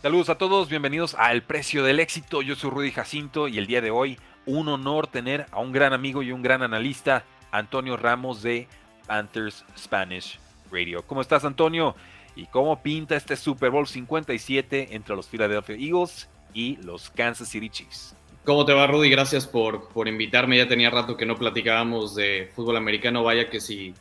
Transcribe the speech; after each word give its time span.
Saludos 0.00 0.28
a 0.28 0.38
todos, 0.38 0.68
bienvenidos 0.68 1.16
a 1.18 1.32
El 1.32 1.42
Precio 1.42 1.82
del 1.82 1.98
Éxito. 1.98 2.40
Yo 2.40 2.54
soy 2.54 2.70
Rudy 2.70 2.92
Jacinto 2.92 3.48
y 3.48 3.58
el 3.58 3.66
día 3.66 3.80
de 3.80 3.90
hoy 3.90 4.16
un 4.46 4.68
honor 4.68 5.08
tener 5.08 5.46
a 5.50 5.58
un 5.58 5.72
gran 5.72 5.92
amigo 5.92 6.22
y 6.22 6.30
un 6.30 6.40
gran 6.40 6.62
analista, 6.62 7.24
Antonio 7.50 7.96
Ramos 7.96 8.40
de 8.40 8.68
Panthers 9.08 9.64
Spanish 9.76 10.38
Radio. 10.70 11.02
¿Cómo 11.04 11.20
estás, 11.20 11.44
Antonio? 11.44 11.96
¿Y 12.36 12.46
cómo 12.46 12.80
pinta 12.80 13.16
este 13.16 13.34
Super 13.34 13.70
Bowl 13.70 13.88
57 13.88 14.94
entre 14.94 15.16
los 15.16 15.26
Philadelphia 15.26 15.74
Eagles 15.74 16.28
y 16.54 16.76
los 16.76 17.10
Kansas 17.10 17.48
City 17.48 17.68
Chiefs? 17.68 18.14
¿Cómo 18.44 18.64
te 18.64 18.74
va, 18.74 18.86
Rudy? 18.86 19.10
Gracias 19.10 19.48
por, 19.48 19.88
por 19.88 20.06
invitarme. 20.06 20.58
Ya 20.58 20.68
tenía 20.68 20.90
rato 20.90 21.16
que 21.16 21.26
no 21.26 21.34
platicábamos 21.34 22.14
de 22.14 22.52
fútbol 22.54 22.76
americano. 22.76 23.24
Vaya 23.24 23.50
que 23.50 23.58
si 23.58 23.94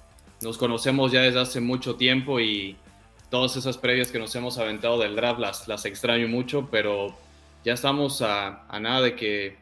nos 0.44 0.60
conocemos 0.60 1.12
ya 1.12 1.22
desde 1.22 1.40
hace 1.40 1.60
mucho 1.60 1.96
tiempo 1.96 2.40
y 2.40 2.78
todas 3.30 3.56
esas 3.58 3.78
previas 3.78 4.12
que 4.12 4.20
nos 4.20 4.36
hemos 4.36 4.58
aventado 4.58 5.00
del 5.00 5.16
draft 5.16 5.40
las, 5.40 5.68
las 5.68 5.86
extraño 5.86 6.28
mucho, 6.28 6.70
pero 6.72 7.16
ya 7.64 7.74
estamos 7.74 8.22
a, 8.22 8.66
nada 8.80 9.02
de 9.02 9.16
que 9.16 9.58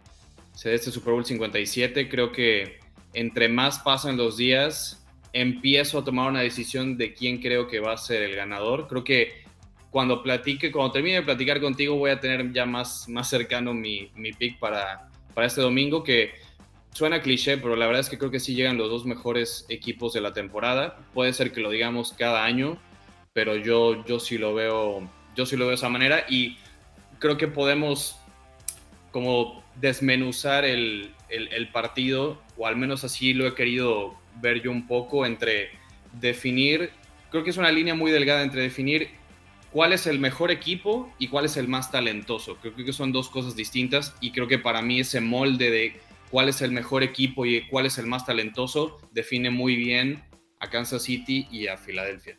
se 0.54 0.70
dé 0.70 0.76
este 0.76 0.92
Super 0.92 1.14
Bowl 1.14 1.26
57. 1.26 2.08
Creo 2.08 2.32
que 2.32 2.80
entre 3.14 3.50
más 3.50 3.80
pasan 3.80 4.18
los 4.18 4.38
días, 4.38 5.06
empiezo 5.34 6.00
a 6.00 6.04
tomar 6.04 6.30
una 6.30 6.42
decisión 6.42 6.98
de 6.98 7.14
quién 7.14 7.42
creo 7.42 7.68
que 7.68 7.80
va 7.80 7.94
a 7.94 7.98
ser 7.98 8.22
el 8.22 8.36
ganador. 8.36 8.88
Creo 8.88 9.04
que 9.04 9.44
cuando 9.90 10.22
platique, 10.22 10.72
cuando 10.72 10.92
termine 10.92 11.16
de 11.16 11.22
platicar 11.24 11.60
contigo, 11.62 11.96
voy 11.96 12.12
a 12.12 12.20
tener 12.20 12.52
ya 12.52 12.66
más, 12.66 13.08
más 13.10 13.30
cercano 13.30 13.74
mi, 13.74 14.12
mi 14.16 14.34
pick 14.34 14.60
para, 14.60 15.10
para 15.34 15.48
este 15.48 15.62
domingo, 15.62 16.04
que 16.04 16.34
suena 16.92 17.22
cliché, 17.22 17.58
pero 17.58 17.76
la 17.76 17.88
verdad 17.88 18.02
es 18.02 18.10
que 18.10 18.18
creo 18.18 18.32
que 18.32 18.40
sí 18.40 18.56
llegan 18.56 18.78
los 18.78 18.90
dos 18.90 19.06
mejores 19.06 19.66
equipos 19.68 20.14
de 20.14 20.22
la 20.22 20.32
temporada. 20.34 20.98
Puede 21.14 21.34
ser 21.34 21.52
que 21.52 21.60
lo 21.60 21.70
digamos 21.70 22.14
cada 22.14 22.46
año, 22.46 22.78
pero 23.36 23.58
yo, 23.58 24.06
yo 24.06 24.18
sí 24.22 24.38
lo 24.38 24.54
veo, 24.54 25.10
yo 25.36 25.46
sí 25.46 25.58
lo 25.58 25.66
veo 25.66 25.72
de 25.72 25.76
esa 25.76 25.90
manera 25.90 26.26
y 26.30 26.58
creo 27.20 27.36
que 27.36 27.50
podemos 27.50 28.18
como 29.12 29.62
desmenuzar 29.76 30.64
el, 30.64 31.14
el, 31.28 31.68
partido, 31.68 32.42
o 32.56 32.66
al 32.66 32.78
menos 32.78 33.04
así 33.04 33.34
lo 33.34 33.46
he 33.46 33.54
querido 33.54 34.16
ver 34.40 34.62
yo 34.62 34.72
un 34.72 34.88
poco, 34.88 35.26
entre 35.26 35.72
definir, 36.14 36.92
creo 37.30 37.44
que 37.44 37.50
es 37.50 37.58
una 37.58 37.74
línea 37.74 37.94
muy 37.94 38.10
delgada 38.10 38.42
entre 38.42 38.62
definir 38.62 39.10
cuál 39.70 39.92
es 39.92 40.08
el 40.08 40.18
mejor 40.18 40.50
equipo 40.50 41.14
y 41.20 41.28
cuál 41.28 41.44
es 41.44 41.58
el 41.58 41.68
más 41.68 41.92
talentoso. 41.92 42.56
Creo 42.62 42.74
que 42.74 42.94
son 42.94 43.12
dos 43.12 43.30
cosas 43.30 43.54
distintas 43.54 44.16
y 44.22 44.32
creo 44.32 44.48
que 44.48 44.60
para 44.60 44.82
mí 44.82 45.02
ese 45.02 45.20
molde 45.20 45.72
de 45.72 46.00
cuál 46.32 46.48
es 46.48 46.62
el 46.62 46.72
mejor 46.72 47.04
equipo 47.04 47.46
y 47.46 47.68
cuál 47.68 47.86
es 47.86 47.98
el 47.98 48.06
más 48.06 48.26
talentoso 48.26 48.98
define 49.12 49.50
muy 49.50 49.76
bien 49.76 50.24
a 50.60 50.70
Kansas 50.70 51.04
City 51.04 51.50
y 51.52 51.68
a 51.68 51.76
Filadelfia. 51.76 52.38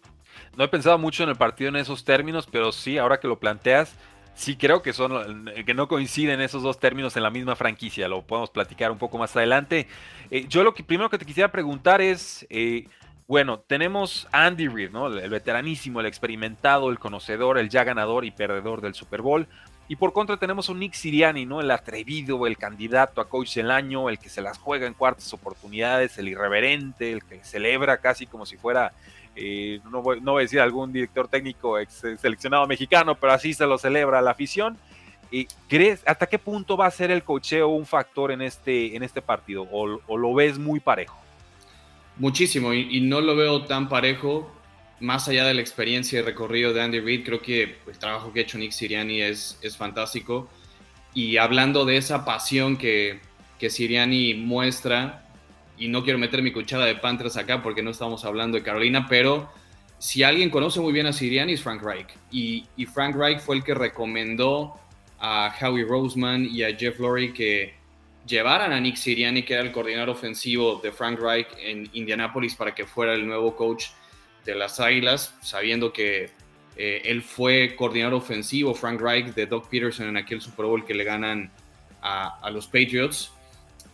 No 0.57 0.65
he 0.65 0.69
pensado 0.69 0.99
mucho 0.99 1.23
en 1.23 1.29
el 1.29 1.37
partido 1.37 1.69
en 1.69 1.77
esos 1.77 2.05
términos, 2.05 2.49
pero 2.51 2.73
sí, 2.73 2.99
ahora 2.99 3.21
que 3.21 3.29
lo 3.29 3.39
planteas, 3.39 3.95
sí 4.35 4.57
creo 4.57 4.83
que 4.83 4.93
son 4.93 5.51
que 5.65 5.75
no 5.75 5.89
coinciden 5.89 6.41
esos 6.41 6.63
dos 6.63 6.79
términos 6.79 7.17
en 7.17 7.23
la 7.23 7.31
misma 7.31 7.57
franquicia. 7.57 8.07
Lo 8.07 8.23
podemos 8.23 8.51
platicar 8.51 8.93
un 8.93 8.99
poco 8.99 9.19
más 9.19 9.35
adelante. 9.35 9.89
Eh, 10.31 10.47
yo 10.49 10.63
lo 10.63 10.75
que 10.75 10.85
primero 10.85 11.11
que 11.11 11.19
te 11.19 11.25
quisiera 11.25 11.51
preguntar 11.51 12.01
es, 12.01 12.47
eh, 12.51 12.87
bueno, 13.27 13.59
tenemos 13.59 14.29
Andy 14.31 14.69
Reid, 14.69 14.91
¿no? 14.91 15.09
El 15.09 15.31
veteranísimo, 15.31 16.01
el 16.01 16.07
experimentado, 16.07 16.91
el 16.91 16.99
conocedor, 16.99 17.59
el 17.59 17.69
ya 17.69 17.83
ganador 17.83 18.25
y 18.25 18.31
perdedor 18.31 18.83
del 18.83 18.95
Super 18.95 19.23
Bowl. 19.23 19.49
Y 19.89 19.97
por 19.97 20.13
contra 20.13 20.37
tenemos 20.37 20.69
a 20.69 20.75
Nick 20.75 20.95
Siriani, 20.95 21.47
¿no? 21.47 21.61
El 21.61 21.71
atrevido, 21.71 22.47
el 22.47 22.59
candidato 22.59 23.21
a 23.21 23.29
coach 23.29 23.55
del 23.55 23.71
año, 23.71 24.09
el 24.09 24.19
que 24.19 24.29
se 24.29 24.43
las 24.43 24.59
juega 24.59 24.87
en 24.87 24.95
cuartas 24.95 25.33
oportunidades, 25.33 26.19
el 26.19 26.29
irreverente, 26.29 27.13
el 27.13 27.25
que 27.25 27.43
celebra 27.45 27.99
casi 27.99 28.27
como 28.27 28.47
si 28.47 28.57
fuera 28.57 28.93
no, 29.91 30.03
voy, 30.03 30.19
a 30.25 30.41
decir 30.41 30.61
algún 30.61 30.93
director 30.93 31.29
técnico 31.29 31.79
ex 31.79 32.03
seleccionado 32.19 32.67
mexicano, 32.67 33.15
pero 33.15 33.33
así 33.33 33.53
se 33.53 33.67
lo 33.67 33.79
celebra 33.79 34.23
la 34.23 34.31
afición. 34.31 34.79
y 35.31 35.47
¿Crees 35.69 36.03
hasta 36.07 36.27
qué 36.27 36.39
punto 36.39 36.77
va 36.77 36.87
a 36.87 36.91
ser 36.91 37.11
el 37.11 37.23
cocheo 37.23 37.69
un 37.69 37.87
factor 37.87 38.33
en 38.33 38.43
este, 38.43 38.97
en 38.97 39.03
este 39.03 39.21
partido? 39.21 39.69
¿O, 39.71 40.17
lo 40.17 40.35
ves 40.35 40.59
muy 40.59 40.81
parejo? 40.81 41.19
Muchísimo, 42.17 42.73
y, 42.73 43.01
no 43.03 43.21
lo 43.21 43.37
veo 43.37 43.65
tan 43.65 43.89
parejo. 43.89 44.53
Más 44.99 45.29
allá 45.29 45.45
de 45.45 45.53
la 45.53 45.61
experiencia 45.61 46.19
y 46.19 46.23
recorrido 46.23 46.73
de 46.73 46.81
Andy 46.81 47.01
Reid, 47.01 47.27
creo 47.27 47.43
que 47.43 47.77
el 47.87 47.99
trabajo 47.99 48.33
que 48.33 48.41
ha 48.41 48.43
hecho 48.45 48.57
Nick 48.57 48.73
Siriani 48.73 49.21
es, 49.21 49.59
es 49.61 49.77
fantástico. 49.77 50.49
Y 51.13 51.37
hablando 51.37 51.85
de 51.85 51.99
esa 51.99 52.25
pasión 52.25 52.79
que, 52.79 53.21
que 53.59 53.69
Siriani 53.69 54.33
muestra 54.33 55.26
y 55.79 55.89
no 55.89 56.03
quiero 56.03 56.19
meter 56.19 56.43
mi 56.43 56.53
cuchara 56.53 56.85
de 56.85 56.97
Panthers 56.97 57.37
acá 57.37 57.63
porque 57.63 57.83
no 57.83 57.91
estamos 57.91 58.25
hablando 58.25 58.57
de 58.57 58.63
Carolina, 58.63 59.07
pero 59.09 59.49
si 59.99 60.23
alguien 60.23 60.51
conoce 60.51 60.81
muy 60.81 60.93
bien 60.93 61.07
a 61.07 61.13
Siriani 61.13 61.55
es 61.55 61.63
Frank 61.63 61.83
Reich. 61.83 62.09
Y, 62.31 62.67
Frank 62.93 63.17
Reich 63.17 63.41
fue 63.41 63.57
el 63.57 63.65
que 63.65 63.75
recomendó 63.75 64.75
a 65.19 65.55
Howie 65.61 65.85
Roseman 65.85 66.47
y 66.51 66.63
a 66.63 66.77
Jeff 66.77 66.99
Lurie 66.99 67.33
que 67.33 67.75
llevaran 68.27 68.73
a 68.73 68.81
Nick 68.81 68.97
Siriani, 68.97 69.43
que 69.43 69.55
era 69.55 69.63
el 69.63 69.73
coordinador 69.73 70.11
ofensivo 70.11 70.81
de 70.83 70.93
Frank 70.93 71.19
Reich 71.19 71.49
en 71.59 71.89
Indianapolis, 71.93 72.55
para 72.55 72.75
que 72.75 72.85
fuera 72.87 73.15
el 73.15 73.27
nuevo 73.27 73.57
coach 73.57 73.87
de 74.45 74.55
las 74.55 74.81
Águilas, 74.81 75.35
sabiendo 75.41 75.93
que 75.93 76.31
eh, 76.77 77.03
él 77.05 77.23
fue 77.23 77.75
coordinador 77.77 78.15
ofensivo, 78.15 78.75
Frank 78.75 79.01
Reich, 79.01 79.35
de 79.35 79.47
Doug 79.47 79.69
Peterson 79.69 80.09
en 80.09 80.17
aquel 80.17 80.41
Super 80.41 80.67
Bowl 80.67 80.85
que 80.85 80.95
le 80.95 81.05
ganan 81.05 81.51
a 82.03 82.51
los 82.51 82.67
Patriots. 82.67 83.33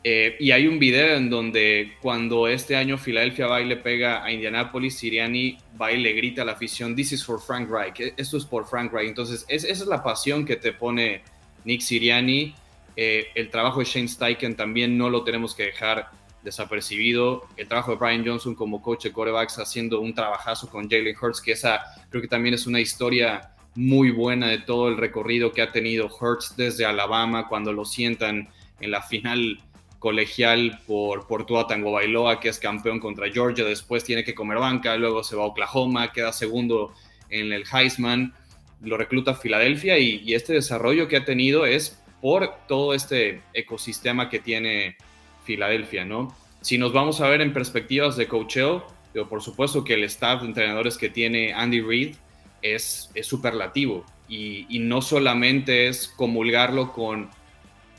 Eh, 0.05 0.37
y 0.41 0.51
hay 0.51 0.67
un 0.67 0.81
video 0.81 1.17
en 1.17 1.31
donde 1.31 1.93
cuando 2.03 2.49
este 2.49 2.75
año 2.75 2.99
Filadelfia 2.99 3.47
va 3.47 3.61
y 3.61 3.67
le 3.67 3.77
pega 3.77 4.25
a 4.25 4.33
Indianapolis, 4.33 4.97
Siriani 4.97 5.59
va 5.81 5.93
y 5.93 6.01
le 6.01 6.13
grita 6.13 6.43
a 6.43 6.45
la 6.45 6.53
afición, 6.53 6.97
this 6.97 7.13
is 7.13 7.25
for 7.25 7.41
Frank 7.41 7.71
Reich, 7.71 8.01
e, 8.01 8.15
esto 8.17 8.37
es 8.37 8.45
por 8.45 8.67
Frank 8.67 8.93
Reich. 8.93 9.09
Entonces, 9.09 9.45
esa 9.49 9.69
es 9.69 9.87
la 9.87 10.03
pasión 10.03 10.45
que 10.45 10.57
te 10.57 10.73
pone 10.73 11.23
Nick 11.65 11.83
Siriani. 11.83 12.55
Eh, 12.97 13.29
el 13.35 13.49
trabajo 13.49 13.79
de 13.79 13.85
Shane 13.85 14.09
Steichen 14.09 14.57
también 14.57 14.99
no 14.99 15.09
lo 15.09 15.23
tenemos 15.23 15.55
que 15.55 15.65
dejar 15.65 16.11
desapercibido. 16.43 17.47
El 17.57 17.69
trabajo 17.69 17.93
de 17.93 17.99
Brian 17.99 18.27
Johnson 18.27 18.57
como 18.57 18.83
coach 18.83 19.05
de 19.05 19.13
corebacks 19.13 19.59
haciendo 19.59 20.01
un 20.01 20.15
trabajazo 20.15 20.69
con 20.69 20.91
Jalen 20.91 21.17
Hurts, 21.21 21.41
que 21.41 21.53
esa 21.53 21.81
creo 22.11 22.21
que 22.21 22.29
también 22.29 22.55
es 22.55 22.67
una 22.67 22.81
historia 22.81 23.53
muy 23.77 24.11
buena 24.11 24.49
de 24.49 24.59
todo 24.59 24.89
el 24.89 24.97
recorrido 24.97 25.53
que 25.53 25.63
ha 25.63 25.71
tenido 25.71 26.09
Hurts 26.09 26.57
desde 26.57 26.84
Alabama 26.84 27.49
cuando 27.49 27.73
lo 27.73 27.84
sientan 27.84 28.49
en 28.81 28.91
la 28.91 29.01
final 29.01 29.63
colegial 30.03 30.81
por, 30.85 31.29
por 31.29 31.47
Tua 31.47 31.69
Tango 31.69 31.93
Bailoa, 31.93 32.41
que 32.41 32.49
es 32.49 32.59
campeón 32.59 32.99
contra 32.99 33.31
Georgia, 33.31 33.65
después 33.65 34.03
tiene 34.03 34.25
que 34.25 34.35
comer 34.35 34.59
banca, 34.59 34.97
luego 34.97 35.23
se 35.23 35.37
va 35.37 35.45
a 35.45 35.47
Oklahoma, 35.47 36.13
queda 36.13 36.33
segundo 36.33 36.93
en 37.31 37.53
el 37.53 37.63
Heisman, 37.73 38.35
lo 38.81 38.97
recluta 38.97 39.37
Filadelfia 39.37 39.97
y, 39.99 40.35
este 40.35 40.55
desarrollo 40.55 41.07
que 41.07 41.19
ha 41.19 41.25
tenido 41.25 41.67
es 41.67 42.03
por 42.21 42.67
todo 42.67 42.95
este 42.95 43.43
ecosistema 43.55 44.29
que 44.29 44.41
tiene 44.41 44.97
Filadelfia, 45.45 46.05
¿no? 46.05 46.37
Si 46.63 46.79
nos 46.79 46.93
vamos 46.93 47.21
a 47.21 47.29
ver 47.29 47.41
en 47.41 47.53
perspectivas 47.53 48.17
de 48.17 48.27
coacheo, 48.27 48.84
por 49.31 49.41
supuesto 49.41 49.84
que 49.84 49.95
el 49.95 50.03
staff 50.03 50.43
de 50.43 50.49
entrenadores 50.49 50.99
que 50.99 51.11
tiene 51.11 51.53
Andy 51.53 51.81
Reid 51.81 52.17
es, 52.61 53.09
es 53.15 53.27
superlativo 53.29 54.05
y 54.29 54.79
no 54.81 55.01
solamente 55.01 55.87
es 55.87 56.09
comulgarlo 56.09 56.93
con 56.93 57.31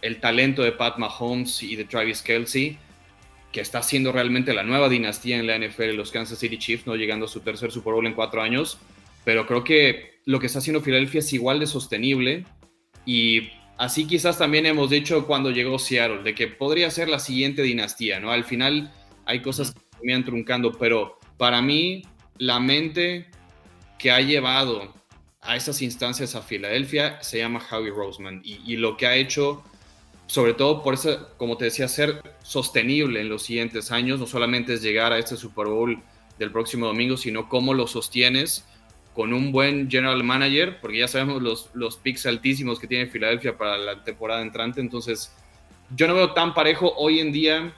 el 0.03 0.19
talento 0.19 0.61
de 0.63 0.73
Pat 0.73 0.97
Mahomes 0.97 1.63
y 1.63 1.77
de 1.77 1.85
Travis 1.85 2.21
Kelsey, 2.21 2.77
que 3.53 3.61
está 3.61 3.81
siendo 3.81 4.11
realmente 4.11 4.53
la 4.53 4.63
nueva 4.63 4.89
dinastía 4.89 5.37
en 5.37 5.47
la 5.47 5.57
NFL, 5.57 5.95
los 5.95 6.11
Kansas 6.11 6.39
City 6.39 6.57
Chiefs, 6.57 6.85
no 6.85 6.95
llegando 6.95 7.25
a 7.25 7.29
su 7.29 7.39
tercer 7.39 7.71
Super 7.71 7.93
Bowl 7.93 8.05
en 8.05 8.13
cuatro 8.13 8.41
años, 8.41 8.77
pero 9.23 9.47
creo 9.47 9.63
que 9.63 10.19
lo 10.25 10.41
que 10.41 10.47
está 10.47 10.59
haciendo 10.59 10.81
Filadelfia 10.81 11.19
es 11.19 11.31
igual 11.31 11.59
de 11.61 11.67
sostenible. 11.67 12.45
Y 13.05 13.51
así 13.77 14.05
quizás 14.05 14.37
también 14.37 14.65
hemos 14.65 14.89
dicho 14.89 15.25
cuando 15.25 15.51
llegó 15.51 15.79
Seattle, 15.79 16.23
de 16.23 16.35
que 16.35 16.47
podría 16.47 16.91
ser 16.91 17.07
la 17.07 17.19
siguiente 17.19 17.61
dinastía, 17.61 18.19
¿no? 18.19 18.31
Al 18.31 18.43
final 18.43 18.91
hay 19.25 19.41
cosas 19.41 19.73
que 19.73 19.79
me 20.05 20.13
han 20.13 20.25
truncando, 20.25 20.73
pero 20.73 21.17
para 21.37 21.61
mí 21.61 22.03
la 22.39 22.59
mente 22.59 23.27
que 23.97 24.11
ha 24.11 24.19
llevado 24.19 24.93
a 25.39 25.55
esas 25.55 25.81
instancias 25.81 26.35
a 26.35 26.41
Filadelfia 26.41 27.21
se 27.21 27.37
llama 27.37 27.61
Howie 27.71 27.91
Roseman. 27.91 28.41
Y, 28.43 28.59
y 28.65 28.75
lo 28.75 28.97
que 28.97 29.07
ha 29.07 29.15
hecho 29.15 29.63
sobre 30.27 30.53
todo 30.53 30.81
por 30.81 30.93
eso, 30.93 31.29
como 31.37 31.57
te 31.57 31.65
decía, 31.65 31.87
ser 31.87 32.21
sostenible 32.43 33.21
en 33.21 33.29
los 33.29 33.43
siguientes 33.43 33.91
años, 33.91 34.19
no 34.19 34.27
solamente 34.27 34.73
es 34.73 34.81
llegar 34.81 35.13
a 35.13 35.19
este 35.19 35.37
Super 35.37 35.67
Bowl 35.67 36.01
del 36.39 36.51
próximo 36.51 36.87
domingo, 36.87 37.17
sino 37.17 37.49
cómo 37.49 37.73
lo 37.73 37.87
sostienes 37.87 38.65
con 39.13 39.33
un 39.33 39.51
buen 39.51 39.89
general 39.91 40.23
manager, 40.23 40.79
porque 40.81 40.99
ya 40.99 41.07
sabemos 41.07 41.41
los, 41.41 41.69
los 41.73 41.97
picks 41.97 42.25
altísimos 42.25 42.79
que 42.79 42.87
tiene 42.87 43.07
Filadelfia 43.07 43.57
para 43.57 43.77
la 43.77 44.03
temporada 44.03 44.41
entrante, 44.41 44.81
entonces 44.81 45.35
yo 45.95 46.07
no 46.07 46.15
veo 46.15 46.33
tan 46.33 46.53
parejo 46.53 46.93
hoy 46.97 47.19
en 47.19 47.31
día 47.31 47.73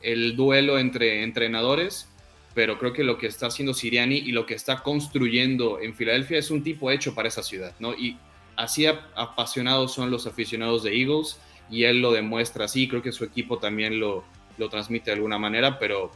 el 0.00 0.34
duelo 0.34 0.78
entre 0.78 1.22
entrenadores, 1.22 2.08
pero 2.54 2.78
creo 2.78 2.92
que 2.92 3.04
lo 3.04 3.18
que 3.18 3.26
está 3.26 3.46
haciendo 3.46 3.74
Siriani 3.74 4.16
y 4.16 4.32
lo 4.32 4.46
que 4.46 4.54
está 4.54 4.82
construyendo 4.82 5.80
en 5.80 5.94
Filadelfia 5.94 6.38
es 6.38 6.50
un 6.50 6.62
tipo 6.62 6.90
hecho 6.90 7.14
para 7.14 7.28
esa 7.28 7.42
ciudad, 7.42 7.74
¿no? 7.78 7.94
Y 7.94 8.16
así 8.56 8.86
apasionados 8.86 9.92
son 9.92 10.10
los 10.10 10.26
aficionados 10.26 10.82
de 10.84 11.00
Eagles 11.00 11.40
y 11.70 11.84
él 11.84 12.00
lo 12.00 12.12
demuestra 12.12 12.66
así, 12.66 12.88
creo 12.88 13.02
que 13.02 13.12
su 13.12 13.24
equipo 13.24 13.58
también 13.58 13.98
lo, 13.98 14.24
lo 14.58 14.68
transmite 14.68 15.10
de 15.10 15.16
alguna 15.16 15.38
manera, 15.38 15.78
pero 15.78 16.10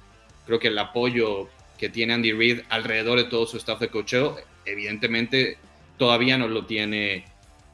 creo 0.46 0.58
que 0.58 0.68
el 0.68 0.78
apoyo 0.78 1.48
que 1.78 1.88
tiene 1.88 2.14
Andy 2.14 2.32
Reid 2.32 2.60
alrededor 2.68 3.18
de 3.18 3.24
todo 3.24 3.46
su 3.46 3.56
staff 3.56 3.80
de 3.80 3.88
cocheo, 3.88 4.36
evidentemente 4.64 5.58
todavía 5.96 6.38
no 6.38 6.48
lo 6.48 6.66
tiene 6.66 7.24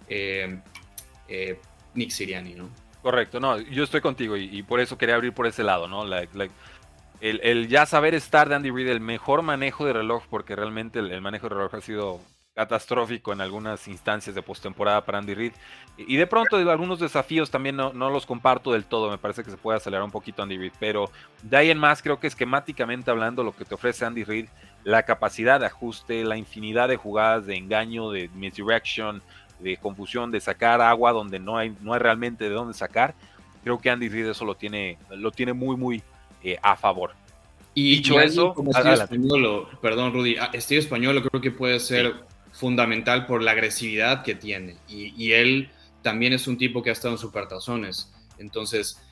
eh, 0.09 0.59
eh, 1.29 1.59
Nick 1.95 2.11
Siriani, 2.11 2.55
¿no? 2.55 2.69
Correcto, 3.03 3.39
no, 3.39 3.61
yo 3.61 3.85
estoy 3.85 4.01
contigo 4.01 4.35
y, 4.37 4.63
por 4.63 4.81
eso 4.81 4.97
quería 4.97 5.15
abrir 5.15 5.35
por 5.35 5.47
ese 5.47 5.63
lado, 5.63 5.89
¿no? 5.89 6.05
el, 7.21 7.69
ya 7.69 7.85
saber 7.85 8.15
estar 8.15 8.49
de 8.49 8.55
Andy 8.55 8.71
Reid, 8.71 8.89
el 8.89 9.01
mejor 9.01 9.43
manejo 9.43 9.85
de 9.85 9.93
reloj, 9.93 10.25
porque 10.31 10.57
realmente 10.57 11.01
el, 11.01 11.21
manejo 11.21 11.49
de 11.49 11.55
reloj 11.55 11.75
ha 11.75 11.81
sido 11.83 12.21
catastrófico 12.55 13.33
en 13.33 13.41
algunas 13.41 13.89
instancias 13.89 14.35
de 14.35 14.41
postemporada 14.41 15.05
para 15.05 15.19
Andy 15.19 15.35
Reid. 15.35 15.53
Y, 15.97 16.17
de 16.17 16.27
pronto 16.27 16.57
algunos 16.57 17.01
desafíos 17.01 17.51
también 17.51 17.77
no, 17.77 17.93
no, 17.93 18.11
los 18.11 18.27
comparto 18.27 18.73
del 18.73 18.85
todo, 18.85 19.11
me 19.11 19.19
parece 19.19 19.43
que 19.43 19.51
se 19.51 19.57
puede 19.57 19.77
acelerar 19.77 20.05
un 20.05 20.13
poquito 20.13 20.43
Andy 20.43 20.57
Reid, 20.57 20.73
pero 20.79 21.11
de 21.43 21.57
ahí 21.57 21.71
en 21.71 21.79
más 21.79 22.01
creo 22.01 22.21
que 22.21 22.29
esquemáticamente 22.29 23.11
hablando 23.11 23.43
lo 23.43 23.55
que 23.55 23.65
te 23.65 23.75
ofrece 23.75 24.05
Andy 24.05 24.23
Reid, 24.23 24.47
la 24.85 25.03
capacidad 25.03 25.59
de 25.59 25.67
ajuste, 25.67 26.25
la 26.25 26.37
infinidad 26.37 26.89
de 26.89 26.97
jugadas 26.97 27.47
de 27.47 27.57
engaño, 27.57 28.11
de 28.11 28.29
misdirection, 28.35 29.21
de 29.59 29.77
confusión, 29.77 30.31
de 30.31 30.41
sacar 30.41 30.81
agua 30.81 31.13
donde 31.13 31.41
no 31.41 31.59
hay, 31.59 31.75
no 31.81 31.93
hay 31.93 32.01
realmente 32.01 32.45
de 32.49 32.55
dónde 32.55 32.75
sacar. 32.75 33.15
Creo 33.65 33.81
que 33.81 33.91
Andy 33.91 34.09
Reid 34.09 34.29
eso 34.29 34.45
lo 34.45 34.55
tiene, 34.55 34.99
lo 35.11 35.33
tiene 35.33 35.55
muy, 35.55 35.77
muy 35.77 36.03
eh, 36.43 36.59
a 36.63 36.77
favor. 36.77 37.13
Y 37.77 37.97
dicho 37.97 38.21
eso, 38.21 38.55
como 38.55 38.71
español, 38.71 39.67
perdón 39.83 40.13
Rudy, 40.13 40.37
estilo 40.53 40.81
español 40.81 41.29
creo 41.29 41.41
que 41.41 41.51
puede 41.51 41.81
ser 41.81 42.15
fundamental 42.55 43.27
por 43.27 43.43
la 43.43 43.51
agresividad 43.51 44.23
que 44.23 44.35
tiene. 44.35 44.77
Y, 44.89 45.33
él 45.33 45.71
también 46.03 46.33
es 46.33 46.47
un 46.47 46.57
tipo 46.57 46.83
que 46.83 46.91
ha 46.91 46.93
estado 46.93 47.15
en 47.15 47.19
supertazones. 47.19 48.13
Entonces, 48.39 49.03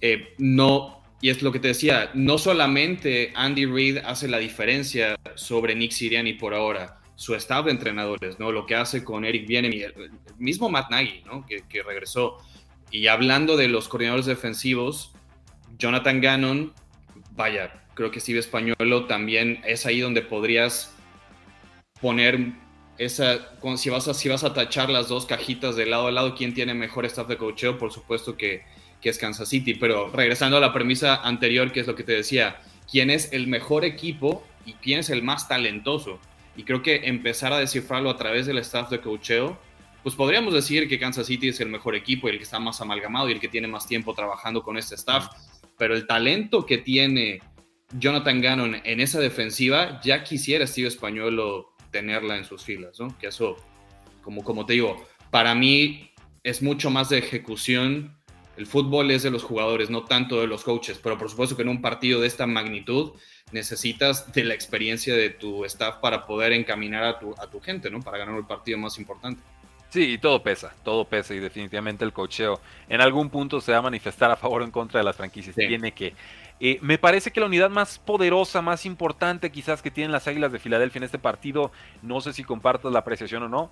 eh, 0.00 0.34
no, 0.38 1.02
y 1.20 1.30
es 1.30 1.42
lo 1.42 1.50
que 1.50 1.58
te 1.58 1.68
decía, 1.68 2.10
no 2.14 2.36
solamente 2.36 3.32
Andy 3.34 3.64
Reid 3.64 3.98
hace 3.98 4.28
la 4.28 4.38
diferencia 4.38 5.16
sobre 5.34 5.74
Nick 5.74 5.92
Siriani 5.92 6.34
por 6.34 6.52
ahora, 6.54 7.00
su 7.16 7.34
staff 7.34 7.64
de 7.64 7.70
entrenadores, 7.70 8.38
¿no? 8.38 8.52
Lo 8.52 8.66
que 8.66 8.74
hace 8.74 9.02
con 9.02 9.24
Eric 9.24 9.46
Bienemi, 9.46 9.80
el, 9.80 10.10
mismo 10.38 10.68
Matt 10.68 10.90
Nagy, 10.90 11.22
¿no? 11.24 11.46
Que, 11.46 11.82
regresó. 11.82 12.38
Y 12.90 13.06
hablando 13.06 13.56
de 13.56 13.68
los 13.68 13.88
coordinadores 13.88 14.26
defensivos, 14.26 15.14
Jonathan 15.78 16.20
Gannon, 16.20 16.74
vaya, 17.32 17.84
creo 17.94 18.10
que 18.10 18.20
Steve 18.20 18.40
Españolo 18.40 19.06
también 19.06 19.60
es 19.64 19.86
ahí 19.86 20.00
donde 20.00 20.22
podrías 20.22 20.94
poner 22.00 22.63
si 22.98 23.90
vas, 23.90 24.08
a, 24.08 24.14
si 24.14 24.28
vas 24.28 24.44
a 24.44 24.54
tachar 24.54 24.90
las 24.90 25.08
dos 25.08 25.26
cajitas 25.26 25.76
de 25.76 25.86
lado 25.86 26.06
a 26.06 26.12
lado, 26.12 26.34
¿quién 26.34 26.54
tiene 26.54 26.74
mejor 26.74 27.04
staff 27.06 27.28
de 27.28 27.36
coacheo? 27.36 27.78
Por 27.78 27.92
supuesto 27.92 28.36
que, 28.36 28.62
que 29.00 29.10
es 29.10 29.18
Kansas 29.18 29.48
City, 29.48 29.74
pero 29.74 30.10
regresando 30.10 30.56
a 30.56 30.60
la 30.60 30.72
premisa 30.72 31.16
anterior, 31.16 31.72
que 31.72 31.80
es 31.80 31.86
lo 31.86 31.94
que 31.94 32.04
te 32.04 32.12
decía, 32.12 32.60
¿quién 32.90 33.10
es 33.10 33.32
el 33.32 33.46
mejor 33.48 33.84
equipo 33.84 34.46
y 34.64 34.74
quién 34.74 35.00
es 35.00 35.10
el 35.10 35.22
más 35.22 35.48
talentoso? 35.48 36.20
Y 36.56 36.62
creo 36.62 36.82
que 36.82 37.02
empezar 37.04 37.52
a 37.52 37.58
descifrarlo 37.58 38.10
a 38.10 38.16
través 38.16 38.46
del 38.46 38.58
staff 38.58 38.90
de 38.90 39.00
coacheo, 39.00 39.58
pues 40.02 40.14
podríamos 40.14 40.54
decir 40.54 40.88
que 40.88 40.98
Kansas 40.98 41.26
City 41.26 41.48
es 41.48 41.60
el 41.60 41.68
mejor 41.68 41.94
equipo 41.94 42.28
y 42.28 42.32
el 42.32 42.36
que 42.36 42.44
está 42.44 42.60
más 42.60 42.80
amalgamado 42.80 43.28
y 43.28 43.32
el 43.32 43.40
que 43.40 43.48
tiene 43.48 43.66
más 43.66 43.86
tiempo 43.86 44.14
trabajando 44.14 44.62
con 44.62 44.76
este 44.76 44.94
staff. 44.94 45.28
Pero 45.76 45.94
el 45.94 46.06
talento 46.06 46.64
que 46.64 46.78
tiene 46.78 47.40
Jonathan 47.98 48.40
Gannon 48.40 48.80
en 48.84 49.00
esa 49.00 49.20
defensiva, 49.20 50.00
ya 50.02 50.22
quisiera 50.22 50.66
Steve 50.66 50.88
Españolo 50.88 51.73
tenerla 51.94 52.36
en 52.36 52.44
sus 52.44 52.64
filas, 52.64 52.98
¿no? 52.98 53.16
Que 53.20 53.28
eso, 53.28 53.56
como, 54.20 54.42
como 54.42 54.66
te 54.66 54.72
digo, 54.72 55.06
para 55.30 55.54
mí 55.54 56.10
es 56.42 56.60
mucho 56.60 56.90
más 56.90 57.08
de 57.08 57.18
ejecución. 57.18 58.16
El 58.56 58.66
fútbol 58.66 59.12
es 59.12 59.22
de 59.22 59.30
los 59.30 59.44
jugadores, 59.44 59.90
no 59.90 60.04
tanto 60.04 60.40
de 60.40 60.48
los 60.48 60.64
coaches, 60.64 60.98
pero 61.00 61.16
por 61.16 61.30
supuesto 61.30 61.54
que 61.54 61.62
en 61.62 61.68
un 61.68 61.80
partido 61.80 62.20
de 62.20 62.26
esta 62.26 62.48
magnitud 62.48 63.12
necesitas 63.52 64.32
de 64.32 64.42
la 64.42 64.54
experiencia 64.54 65.14
de 65.14 65.30
tu 65.30 65.64
staff 65.66 65.98
para 65.98 66.26
poder 66.26 66.52
encaminar 66.52 67.04
a 67.04 67.18
tu, 67.20 67.32
a 67.38 67.48
tu 67.48 67.60
gente, 67.60 67.88
¿no? 67.90 68.00
Para 68.00 68.18
ganar 68.18 68.36
el 68.36 68.44
partido 68.44 68.76
más 68.76 68.98
importante. 68.98 69.40
Sí, 69.90 70.18
todo 70.18 70.42
pesa, 70.42 70.74
todo 70.82 71.04
pesa 71.04 71.32
y 71.32 71.38
definitivamente 71.38 72.04
el 72.04 72.12
cocheo 72.12 72.60
en 72.88 73.00
algún 73.00 73.30
punto 73.30 73.60
se 73.60 73.70
va 73.70 73.78
a 73.78 73.82
manifestar 73.82 74.28
a 74.32 74.34
favor 74.34 74.62
o 74.62 74.64
en 74.64 74.72
contra 74.72 74.98
de 74.98 75.04
las 75.04 75.14
franquicias. 75.14 75.54
Tiene 75.54 75.92
que. 75.92 76.12
Eh, 76.60 76.78
me 76.82 76.98
parece 76.98 77.30
que 77.30 77.40
la 77.40 77.46
unidad 77.46 77.70
más 77.70 77.98
poderosa, 77.98 78.62
más 78.62 78.86
importante 78.86 79.50
quizás 79.50 79.82
que 79.82 79.90
tienen 79.90 80.12
las 80.12 80.28
Águilas 80.28 80.52
de 80.52 80.58
Filadelfia 80.58 80.98
en 80.98 81.04
este 81.04 81.18
partido, 81.18 81.72
no 82.02 82.20
sé 82.20 82.32
si 82.32 82.44
compartas 82.44 82.92
la 82.92 83.00
apreciación 83.00 83.42
o 83.42 83.48
no, 83.48 83.70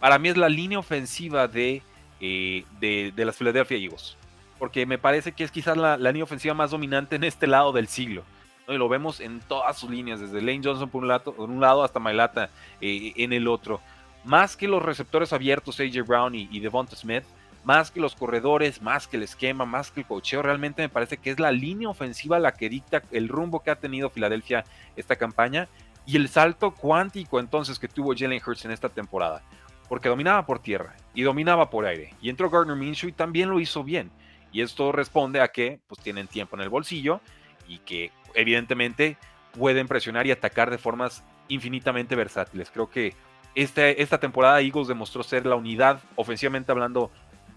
para 0.00 0.18
mí 0.18 0.28
es 0.30 0.36
la 0.36 0.48
línea 0.48 0.78
ofensiva 0.78 1.46
de, 1.46 1.82
eh, 2.20 2.64
de, 2.80 3.24
las 3.24 3.36
Philadelphia 3.36 3.76
Eagles. 3.76 4.16
Porque 4.58 4.86
me 4.86 4.98
parece 4.98 5.32
que 5.32 5.44
es 5.44 5.50
quizás 5.50 5.76
la, 5.76 5.96
línea 5.96 6.24
ofensiva 6.24 6.54
más 6.54 6.70
dominante 6.72 7.16
en 7.16 7.24
este 7.24 7.46
lado 7.46 7.72
del 7.72 7.86
siglo. 7.86 8.24
Y 8.66 8.76
lo 8.78 8.88
vemos 8.88 9.20
en 9.20 9.40
todas 9.40 9.78
sus 9.78 9.90
líneas, 9.90 10.20
desde 10.20 10.40
Lane 10.40 10.60
Johnson 10.64 10.88
por 10.88 11.02
un 11.02 11.08
lado, 11.08 11.32
por 11.32 11.50
un 11.50 11.60
lado 11.60 11.84
hasta 11.84 12.00
Mailata 12.00 12.50
eh, 12.80 13.12
en 13.16 13.32
el 13.32 13.46
otro. 13.46 13.80
Más 14.24 14.56
que 14.56 14.68
los 14.68 14.82
receptores 14.82 15.32
abiertos, 15.32 15.80
AJ 15.80 16.06
Brown 16.06 16.34
y, 16.34 16.60
Devonta 16.60 16.96
Smith, 16.96 17.24
más 17.64 17.90
que 17.90 18.00
los 18.00 18.16
corredores, 18.16 18.82
más 18.82 19.06
que 19.06 19.16
el 19.16 19.22
esquema, 19.22 19.64
más 19.64 19.90
que 19.90 20.00
el 20.00 20.06
cocheo, 20.06 20.42
realmente 20.42 20.82
me 20.82 20.88
parece 20.88 21.16
que 21.16 21.30
es 21.30 21.38
la 21.38 21.52
línea 21.52 21.88
ofensiva 21.88 22.38
la 22.38 22.52
que 22.52 22.68
dicta 22.68 23.02
el 23.12 23.28
rumbo 23.28 23.62
que 23.62 23.70
ha 23.70 23.76
tenido 23.76 24.10
Filadelfia 24.10 24.64
esta 24.96 25.16
campaña 25.16 25.68
y 26.04 26.16
el 26.16 26.28
salto 26.28 26.72
cuántico 26.72 27.38
entonces 27.38 27.78
que 27.78 27.88
tuvo 27.88 28.14
Jalen 28.16 28.42
Hurts 28.44 28.64
en 28.64 28.72
esta 28.72 28.88
temporada. 28.88 29.42
Porque 29.88 30.08
dominaba 30.08 30.46
por 30.46 30.58
tierra 30.58 30.96
y 31.14 31.22
dominaba 31.22 31.70
por 31.70 31.84
aire. 31.84 32.14
Y 32.20 32.30
entró 32.30 32.50
Gardner 32.50 32.76
Minshew 32.76 33.10
y 33.10 33.12
también 33.12 33.50
lo 33.50 33.60
hizo 33.60 33.84
bien. 33.84 34.10
Y 34.50 34.62
esto 34.62 34.90
responde 34.90 35.40
a 35.40 35.48
que 35.48 35.80
pues 35.86 36.00
tienen 36.00 36.26
tiempo 36.26 36.56
en 36.56 36.62
el 36.62 36.68
bolsillo 36.68 37.20
y 37.68 37.78
que 37.78 38.10
evidentemente 38.34 39.16
pueden 39.52 39.86
presionar 39.86 40.26
y 40.26 40.30
atacar 40.30 40.70
de 40.70 40.78
formas 40.78 41.22
infinitamente 41.48 42.16
versátiles. 42.16 42.70
Creo 42.70 42.88
que 42.88 43.14
este, 43.54 44.02
esta 44.02 44.18
temporada 44.18 44.60
Eagles 44.60 44.88
demostró 44.88 45.22
ser 45.22 45.44
la 45.44 45.56
unidad, 45.56 46.00
ofensivamente 46.16 46.72
hablando, 46.72 47.10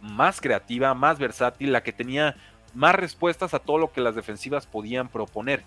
más 0.06 0.42
creativa, 0.42 0.94
más 0.94 1.20
versátil, 1.20 1.72
la 1.72 1.84
que 1.84 1.94
tenía 1.94 2.36
más 2.74 2.96
respuestas 2.96 3.54
a 3.54 3.60
todo 3.60 3.78
lo 3.78 3.92
que 3.92 4.02
las 4.02 4.16
defensivas 4.16 4.66
podían 4.66 5.08
proponer. 5.08 5.64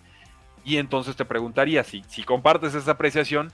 Y 0.65 0.77
entonces 0.77 1.17
te 1.17 1.25
preguntaría, 1.25 1.85
si, 1.85 2.03
si 2.09 2.23
compartes 2.23 2.75
esa 2.75 2.93
apreciación, 2.93 3.53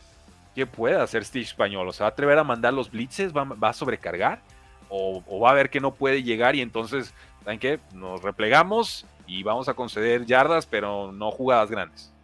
¿qué 0.55 0.67
puede 0.67 0.97
hacer 0.97 1.25
Steve 1.25 1.45
Español? 1.45 1.89
¿O 1.89 1.93
se 1.93 2.03
va 2.03 2.09
a 2.09 2.13
atrever 2.13 2.39
a 2.39 2.45
mandar 2.45 2.75
los 2.75 2.91
blitzes? 2.91 3.35
¿Va, 3.37 3.45
va 3.45 3.69
a 3.69 3.73
sobrecargar? 3.73 4.41
O, 4.89 5.23
¿O, 5.27 5.41
va 5.41 5.51
a 5.51 5.55
ver 5.55 5.71
que 5.71 5.81
no 5.81 5.95
puede 5.95 6.23
llegar 6.23 6.57
y 6.57 6.61
entonces, 6.61 7.15
¿saben 7.43 7.59
qué? 7.59 7.81
Nos 7.93 8.23
replegamos 8.23 9.07
y 9.27 9.43
vamos 9.43 9.69
a 9.69 9.75
conceder 9.75 10.27
yardas, 10.27 10.67
pero 10.67 11.13
no 11.13 11.31
jugadas 11.31 11.71
grandes. 11.71 12.15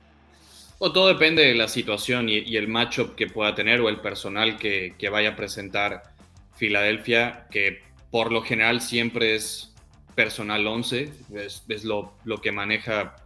O 0.83 0.93
todo 0.93 1.09
depende 1.09 1.45
de 1.45 1.55
la 1.55 1.69
situación 1.69 2.31
y, 2.31 2.57
el 2.57 2.67
matchup 2.67 3.15
que 3.15 3.27
pueda 3.27 3.55
tener 3.55 3.83
o 3.83 3.91
el 3.91 4.01
personal 4.01 4.57
que, 4.57 4.95
vaya 5.13 5.31
a 5.31 5.37
presentar 5.37 6.05
Filadelfia, 6.57 7.47
que 7.51 7.83
por 8.11 8.33
lo 8.33 8.43
general 8.43 8.81
siempre 8.81 9.35
es 9.35 9.73
personal 10.15 10.67
11, 10.67 11.13
es, 11.35 11.85
lo, 11.85 12.15
que 12.43 12.53
maneja 12.53 13.17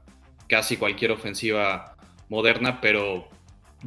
casi 0.48 0.76
cualquier 0.76 1.12
ofensiva 1.12 1.96
moderna, 2.28 2.80
pero 2.80 3.28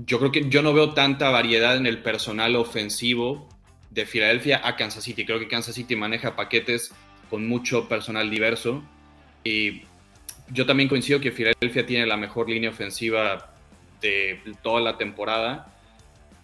yo 0.06 0.20
creo 0.20 0.32
que 0.32 0.50
yo 0.50 0.62
no 0.62 0.74
veo 0.74 0.94
tanta 0.94 1.30
variedad 1.30 1.78
en 1.78 1.86
el 1.86 2.02
personal 2.02 2.56
ofensivo 2.56 3.48
de 3.92 4.06
Filadelfia 4.06 4.62
a 4.64 4.76
Kansas 4.76 5.04
City. 5.04 5.26
Creo 5.26 5.40
que 5.40 5.48
Kansas 5.48 5.76
City 5.76 5.96
maneja 5.96 6.36
paquetes 6.36 6.92
con 7.30 7.48
mucho 7.48 7.88
personal 7.88 8.30
diverso 8.30 8.84
y 9.44 9.84
yo 10.50 10.66
también 10.66 10.90
coincido 10.90 11.20
que 11.20 11.32
Filadelfia 11.32 11.86
tiene 11.86 12.06
la 12.06 12.18
mejor 12.18 12.50
línea 12.50 12.70
ofensiva 12.70 13.54
de 14.02 14.42
toda 14.62 14.82
la 14.82 14.98
temporada. 14.98 15.74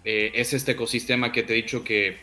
Eh, 0.03 0.31
es 0.36 0.53
este 0.53 0.74
ecosistema 0.74 1.31
que 1.31 1.43
te 1.43 1.53
he 1.53 1.55
dicho 1.57 1.83
que 1.83 2.17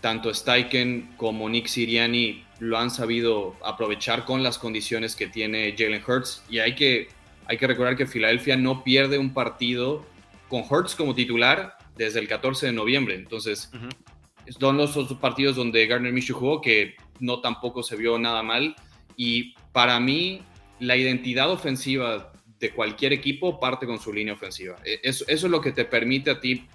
tanto 0.00 0.32
Steichen 0.32 1.14
como 1.16 1.48
Nick 1.48 1.66
Siriani 1.66 2.44
lo 2.58 2.78
han 2.78 2.90
sabido 2.90 3.56
aprovechar 3.64 4.24
con 4.24 4.42
las 4.42 4.58
condiciones 4.58 5.16
que 5.16 5.26
tiene 5.26 5.74
Jalen 5.76 6.02
Hurts. 6.06 6.44
Y 6.48 6.58
hay 6.58 6.74
que, 6.74 7.08
hay 7.46 7.58
que 7.58 7.66
recordar 7.66 7.96
que 7.96 8.06
Filadelfia 8.06 8.56
no 8.56 8.84
pierde 8.84 9.18
un 9.18 9.32
partido 9.32 10.06
con 10.48 10.64
Hurts 10.68 10.94
como 10.94 11.14
titular 11.14 11.78
desde 11.96 12.20
el 12.20 12.28
14 12.28 12.66
de 12.66 12.72
noviembre. 12.72 13.14
Entonces, 13.14 13.70
son 14.58 14.76
los 14.76 14.96
otros 14.96 15.18
partidos 15.18 15.56
donde 15.56 15.86
Gardner 15.86 16.12
Minshew 16.12 16.36
jugó 16.36 16.60
que 16.60 16.96
no 17.18 17.40
tampoco 17.40 17.82
se 17.82 17.96
vio 17.96 18.18
nada 18.18 18.42
mal. 18.42 18.76
Y 19.16 19.54
para 19.72 20.00
mí, 20.00 20.42
la 20.78 20.96
identidad 20.96 21.50
ofensiva 21.50 22.32
de 22.58 22.70
cualquier 22.72 23.14
equipo 23.14 23.58
parte 23.58 23.86
con 23.86 23.98
su 23.98 24.12
línea 24.12 24.34
ofensiva. 24.34 24.76
E, 24.84 25.00
eso, 25.02 25.24
eso 25.28 25.46
es 25.46 25.50
lo 25.50 25.60
que 25.60 25.72
te 25.72 25.84
permite 25.84 26.30
a 26.30 26.40
ti 26.40 26.66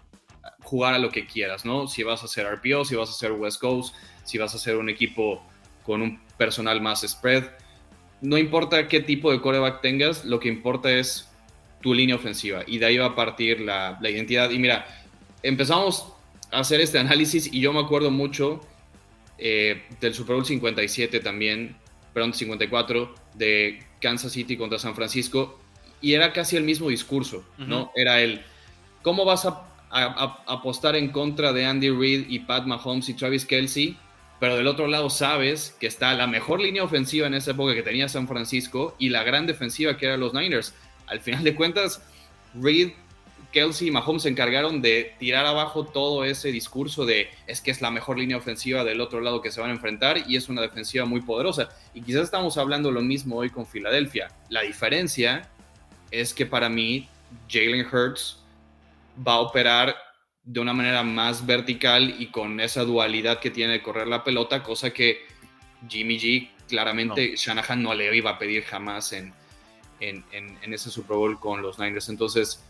jugar 0.64 0.94
a 0.94 1.00
lo 1.00 1.10
que 1.10 1.26
quieras, 1.26 1.66
¿no? 1.66 1.88
Si 1.88 2.04
vas 2.04 2.22
a 2.22 2.26
hacer 2.26 2.46
RPO, 2.46 2.86
si 2.86 2.96
vas 2.96 3.10
a 3.10 3.14
hacer 3.14 3.32
West 3.32 3.60
Coast, 3.60 3.96
si 4.24 4.38
vas 4.38 4.54
a 4.54 4.58
hacer 4.58 4.78
un 4.78 4.90
equipo 4.90 5.44
con 5.84 6.02
un 6.02 6.20
personal 6.38 6.82
más 6.82 7.02
spread. 7.02 7.44
No 8.22 8.38
importa 8.38 8.88
qué 8.88 9.00
tipo 9.02 9.32
de 9.32 9.42
coreback 9.42 9.82
tengas, 9.82 10.26
lo 10.26 10.40
que 10.40 10.48
importa 10.48 10.92
es 10.92 11.30
tu 11.82 11.94
línea 11.94 12.16
ofensiva 12.16 12.64
y 12.66 12.80
de 12.80 12.88
ahí 12.88 12.98
va 12.98 13.08
a 13.08 13.16
partir 13.16 13.62
la, 13.62 13.98
la 14.02 14.10
identidad. 14.10 14.50
Y 14.50 14.58
mira, 14.58 14.86
empezamos 15.44 16.14
a 16.52 16.60
hacer 16.60 16.82
este 16.82 16.98
análisis 16.98 17.52
y 17.54 17.60
yo 17.60 17.72
me 17.74 17.80
acuerdo 17.80 18.10
mucho 18.10 18.62
eh, 19.38 19.84
del 20.00 20.14
Super 20.14 20.36
Bowl 20.36 20.46
57 20.46 21.20
también, 21.20 21.76
perdón, 22.14 22.34
54, 22.34 23.14
de 23.34 23.84
Kansas 24.00 24.32
City 24.32 24.56
contra 24.56 24.80
San 24.80 24.96
Francisco, 24.96 25.60
y 26.02 26.14
era 26.14 26.32
casi 26.32 26.56
el 26.56 26.64
mismo 26.64 26.90
discurso, 26.90 27.44
¿no? 27.58 27.92
Era 27.96 28.22
el, 28.22 28.42
¿cómo 29.02 29.26
vas 29.26 29.46
a, 29.46 29.68
apostar 29.96 30.96
en 30.96 31.10
contra 31.10 31.54
de 31.54 31.66
Andy 31.66 31.90
Reid 31.90 32.26
y 32.30 32.40
Pat 32.40 32.66
Mahomes 32.66 33.10
y 33.10 33.14
Travis 33.14 33.46
Kelsey? 33.46 33.98
Pero 34.40 34.58
del 34.58 34.68
otro 34.68 34.88
lado 34.88 35.10
sabes 35.10 35.76
que 35.80 35.88
está 35.88 36.14
la 36.14 36.28
mejor 36.28 36.60
línea 36.60 36.84
ofensiva 36.84 37.28
en 37.28 37.34
esa 37.34 37.52
época 37.52 37.74
que 37.74 37.84
tenía 37.84 38.10
San 38.10 38.28
Francisco 38.28 38.96
y 39.00 39.10
la 39.10 39.24
gran 39.24 39.48
defensiva 39.48 39.98
que 39.98 40.08
eran 40.08 40.20
los 40.20 40.34
Niners. 40.34 40.74
Al 41.08 41.22
final 41.22 41.44
de 41.44 41.56
cuentas, 41.56 42.04
Reid 42.54 42.92
Kelsey 43.56 43.88
y 43.88 43.92
Mahomes 43.92 44.24
se 44.24 44.30
encargaron 44.30 44.82
de 44.82 45.14
tirar 45.18 45.46
abajo 45.46 45.86
todo 45.86 46.26
ese 46.26 46.52
discurso 46.52 47.06
de 47.06 47.30
es 47.48 47.62
que 47.62 47.72
es 47.72 47.82
la 47.82 47.90
mejor 47.90 48.20
línea 48.20 48.36
ofensiva 48.36 48.84
del 48.84 49.00
otro 49.00 49.22
lado 49.22 49.42
que 49.42 49.50
se 49.50 49.62
van 49.62 49.70
a 49.70 49.74
enfrentar 49.74 50.18
y 50.28 50.36
es 50.36 50.50
una 50.50 50.62
defensiva 50.62 51.06
muy 51.06 51.22
poderosa. 51.22 51.70
Y 51.94 52.02
quizás 52.02 52.24
estamos 52.24 52.58
hablando 52.58 52.92
lo 52.92 53.02
mismo 53.02 53.38
hoy 53.38 53.50
con 53.50 53.66
Filadelfia. 53.66 54.28
La 54.50 54.62
diferencia 54.64 55.50
es 56.12 56.34
que 56.34 56.46
para 56.46 56.68
mí 56.68 57.08
Jalen 57.50 57.88
Hurts 57.88 58.44
va 59.26 59.34
a 59.34 59.40
operar 59.40 59.96
de 60.44 60.60
una 60.60 60.74
manera 60.74 61.04
más 61.04 61.46
vertical 61.46 62.16
y 62.20 62.28
con 62.28 62.60
esa 62.60 62.84
dualidad 62.84 63.40
que 63.40 63.52
tiene 63.52 63.74
de 63.74 63.82
correr 63.82 64.08
la 64.08 64.24
pelota, 64.24 64.62
cosa 64.62 64.92
que 64.92 65.26
Jimmy 65.90 66.20
G 66.20 66.50
claramente 66.68 67.36
Shanahan 67.36 67.82
no 67.82 67.94
le 67.94 68.16
iba 68.16 68.32
a 68.32 68.38
pedir 68.38 68.64
jamás 68.64 69.14
en, 69.14 69.34
en, 70.00 70.24
en 70.32 70.74
ese 70.74 70.90
Super 70.90 71.18
Bowl 71.18 71.40
con 71.40 71.62
los 71.62 71.80
Niners. 71.80 72.10
Entonces, 72.10 72.64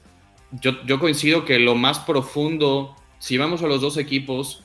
yo, 0.62 1.00
coincido 1.00 1.46
que 1.46 1.60
lo 1.60 1.76
más 1.76 2.00
profundo, 2.00 2.96
si 3.20 3.38
vamos 3.38 3.62
a 3.64 3.68
los 3.68 3.82
dos 3.82 3.98
equipos 3.98 4.64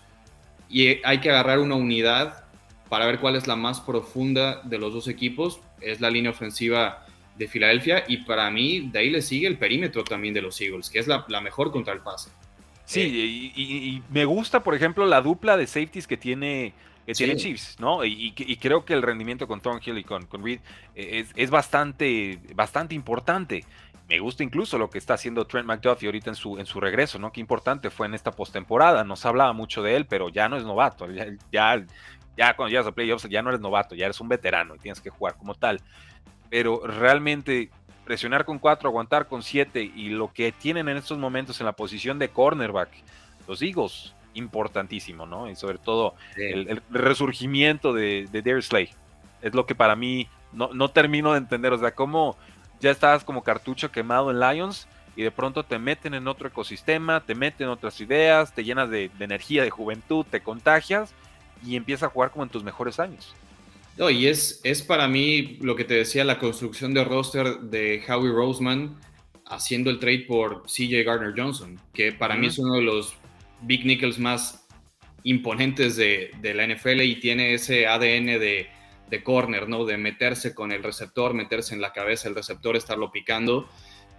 y 0.68 1.04
hay 1.04 1.20
que 1.20 1.30
agarrar 1.30 1.58
una 1.58 1.74
unidad 1.74 2.44
para 2.88 3.06
ver 3.06 3.18
cuál 3.18 3.36
es 3.36 3.46
la 3.46 3.56
más 3.56 3.80
profunda 3.80 4.60
de 4.62 4.78
los 4.78 4.92
dos 4.92 5.08
equipos, 5.08 5.60
es 5.80 6.00
la 6.00 6.10
línea 6.10 6.30
ofensiva 6.30 7.06
de 7.40 7.48
Filadelfia 7.48 8.04
y 8.06 8.18
para 8.18 8.50
mí 8.50 8.90
de 8.92 8.98
ahí 8.98 9.10
le 9.10 9.22
sigue 9.22 9.46
el 9.46 9.56
perímetro 9.56 10.04
también 10.04 10.34
de 10.34 10.42
los 10.42 10.60
Eagles, 10.60 10.90
que 10.90 10.98
es 10.98 11.08
la, 11.08 11.24
mejor 11.40 11.72
contra 11.72 11.94
el 11.94 12.00
pase. 12.00 12.30
Sí, 12.84 13.00
eh, 13.00 13.58
y, 13.58 14.02
me 14.10 14.26
gusta, 14.26 14.62
por 14.62 14.74
ejemplo, 14.74 15.06
la 15.06 15.22
dupla 15.22 15.56
de 15.56 15.66
safeties 15.66 16.06
que 16.06 16.18
tiene, 16.18 16.74
que 17.06 17.14
tiene 17.14 17.36
Chiefs, 17.36 17.78
¿no? 17.80 18.04
Y, 18.04 18.32
creo 18.60 18.84
que 18.84 18.92
el 18.92 19.00
rendimiento 19.00 19.48
con 19.48 19.62
Thornhill 19.62 19.96
y 19.96 20.04
con, 20.04 20.26
con 20.26 20.44
Reed 20.44 20.60
es, 20.94 21.32
es, 21.34 21.50
bastante, 21.50 22.38
bastante 22.54 22.94
importante. 22.94 23.64
Me 24.06 24.18
gusta 24.18 24.42
incluso 24.42 24.76
lo 24.76 24.90
que 24.90 24.98
está 24.98 25.14
haciendo 25.14 25.46
Trent 25.46 25.66
McDuffie 25.66 26.08
ahorita 26.08 26.30
en 26.30 26.36
su, 26.36 26.58
en 26.58 26.66
su 26.66 26.78
regreso, 26.78 27.18
¿no? 27.18 27.32
Qué 27.32 27.40
importante 27.40 27.88
fue 27.88 28.06
en 28.06 28.12
esta 28.12 28.32
postemporada. 28.32 29.02
Nos 29.02 29.24
hablaba 29.24 29.54
mucho 29.54 29.82
de 29.82 29.96
él, 29.96 30.04
pero 30.04 30.28
ya 30.28 30.48
no 30.48 30.58
es 30.58 30.64
novato. 30.64 31.06
Ya, 31.50 31.86
ya, 32.36 32.56
cuando 32.56 32.68
llegas 32.68 32.86
a 32.86 32.92
playoffs 32.92 33.28
ya 33.30 33.40
no 33.40 33.48
eres 33.48 33.60
novato, 33.60 33.94
ya 33.94 34.06
eres 34.06 34.20
un 34.20 34.28
veterano 34.28 34.74
y 34.74 34.78
tienes 34.78 35.00
que 35.00 35.08
jugar 35.08 35.36
como 35.36 35.54
tal. 35.54 35.80
Pero 36.50 36.82
realmente 36.84 37.70
presionar 38.04 38.44
con 38.44 38.58
cuatro, 38.58 38.88
aguantar 38.88 39.28
con 39.28 39.42
siete 39.42 39.82
y 39.82 40.08
lo 40.10 40.32
que 40.32 40.52
tienen 40.52 40.88
en 40.88 40.96
estos 40.96 41.16
momentos 41.16 41.60
en 41.60 41.66
la 41.66 41.72
posición 41.72 42.18
de 42.18 42.28
cornerback, 42.28 42.90
los 43.46 43.62
Eagles, 43.62 44.14
importantísimo, 44.34 45.26
¿no? 45.26 45.48
Y 45.48 45.56
sobre 45.56 45.78
todo 45.78 46.14
el, 46.36 46.82
resurgimiento 46.90 47.92
de, 47.92 48.28
de 48.30 48.42
Dare 48.42 48.62
Slay. 48.62 48.90
Es 49.42 49.54
lo 49.54 49.64
que 49.64 49.74
para 49.74 49.96
mí 49.96 50.28
no, 50.52 50.70
no 50.74 50.90
termino 50.90 51.32
de 51.32 51.38
entender. 51.38 51.72
O 51.72 51.78
sea, 51.78 51.94
cómo 51.94 52.36
ya 52.80 52.90
estabas 52.90 53.24
como 53.24 53.42
cartucho 53.42 53.90
quemado 53.90 54.30
en 54.30 54.40
Lions 54.40 54.86
y 55.16 55.22
de 55.22 55.30
pronto 55.30 55.64
te 55.64 55.78
meten 55.78 56.14
en 56.14 56.28
otro 56.28 56.48
ecosistema, 56.48 57.20
te 57.20 57.34
meten 57.34 57.68
otras 57.68 58.00
ideas, 58.00 58.52
te 58.54 58.64
llenas 58.64 58.90
de, 58.90 59.10
energía, 59.18 59.62
de 59.62 59.70
juventud, 59.70 60.24
te 60.28 60.40
contagias 60.40 61.12
y 61.64 61.76
empiezas 61.76 62.04
a 62.08 62.12
jugar 62.12 62.30
como 62.30 62.44
en 62.44 62.50
tus 62.50 62.64
mejores 62.64 62.98
años. 62.98 63.34
No, 64.00 64.10
y 64.10 64.26
es, 64.26 64.60
es 64.64 64.82
para 64.82 65.06
mí 65.06 65.58
lo 65.60 65.76
que 65.76 65.84
te 65.84 65.94
decía, 65.94 66.24
la 66.24 66.40
construcción 66.40 66.92
de 66.92 67.04
roster 67.04 67.60
de 67.60 68.02
Howie 68.08 68.32
Roseman 68.32 68.98
haciendo 69.46 69.90
el 69.90 70.00
trade 70.00 70.24
por 70.26 70.64
CJ 70.64 71.04
Gardner 71.04 71.34
Johnson, 71.36 71.78
que 71.92 72.10
para 72.10 72.34
mí 72.34 72.48
es 72.48 72.58
uno 72.58 72.74
de 72.74 72.82
los 72.82 73.14
big 73.62 73.86
nickels 73.86 74.18
más 74.18 74.66
imponentes 75.22 75.94
de, 75.96 76.32
de 76.40 76.54
la 76.54 76.66
NFL 76.66 77.02
y 77.02 77.20
tiene 77.20 77.54
ese 77.54 77.86
ADN 77.86 78.26
de 78.26 78.80
de 79.10 79.22
corner, 79.22 79.68
¿no? 79.68 79.84
De 79.84 79.98
meterse 79.98 80.54
con 80.54 80.72
el 80.72 80.82
receptor, 80.82 81.34
meterse 81.34 81.74
en 81.74 81.80
la 81.80 81.92
cabeza 81.92 82.28
del 82.28 82.36
receptor, 82.36 82.76
estarlo 82.76 83.10
picando. 83.10 83.68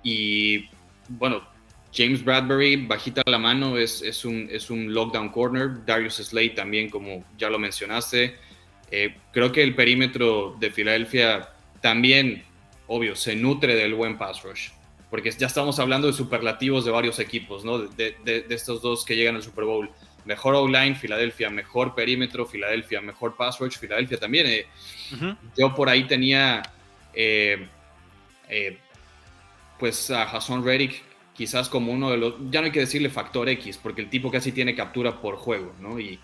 Y 0.04 0.70
bueno, 1.08 1.48
James 1.94 2.24
Bradbury, 2.24 2.86
bajita 2.86 3.24
la 3.26 3.40
mano, 3.40 3.78
es, 3.78 4.02
es, 4.02 4.26
un, 4.26 4.48
es 4.52 4.70
un 4.70 4.94
lockdown 4.94 5.30
corner. 5.30 5.86
Darius 5.86 6.16
Slade 6.16 6.50
también, 6.52 6.90
como 6.90 7.24
ya 7.38 7.50
lo 7.50 7.58
mencionaste. 7.58 8.36
Eh, 8.92 9.16
creo 9.32 9.52
que 9.52 9.64
el 9.64 9.74
perímetro 9.74 10.56
de 10.60 10.70
Filadelfia 10.70 11.50
también, 11.80 12.44
obvio, 12.88 13.16
se 13.16 13.36
nutre 13.36 13.76
del 13.76 13.96
buen 13.96 14.18
pass 14.18 14.44
rush. 14.44 14.70
Porque 15.10 15.32
ya 15.32 15.48
estamos 15.48 15.80
hablando 15.80 16.08
de 16.08 16.14
superlativos 16.14 16.86
de 16.86 16.92
varios 16.92 17.20
equipos, 17.20 17.66
¿no? 17.66 17.80
De, 17.80 18.16
de, 18.24 18.42
de 18.44 18.56
estos 18.56 18.82
dos 18.82 19.04
que 19.04 19.16
llegan 19.16 19.36
al 19.36 19.44
Super 19.44 19.66
Bowl 19.66 19.90
mejor 20.26 20.56
O-line, 20.56 20.96
Filadelfia, 20.96 21.50
mejor 21.50 21.96
perímetro, 21.96 22.46
Filadelfia, 22.46 23.02
mejor 23.02 23.36
pass 23.36 23.60
rush, 23.60 23.78
Filadelfia 23.78 24.20
también. 24.20 24.48
Eh. 24.48 24.66
Yo 25.58 25.74
por 25.74 25.90
ahí 25.90 26.06
tenía, 26.06 26.62
eh, 27.14 27.68
pues 29.80 30.12
a 30.12 30.26
Jason 30.28 30.64
Reddick 30.64 31.04
quizás 31.34 31.70
como 31.70 31.92
uno 31.92 32.12
de 32.12 32.18
los, 32.18 32.34
ya 32.52 32.62
no 32.62 32.68
hay 32.68 32.72
que 32.72 32.82
decirle 32.82 33.10
factor 33.10 33.50
X, 33.50 33.80
porque 33.82 34.02
el 34.02 34.10
tipo 34.10 34.30
casi 34.30 34.52
tiene 34.52 34.76
captura 34.76 35.20
por 35.22 35.38
juego, 35.38 35.74
¿no? 35.80 36.00
Y, 36.00 36.20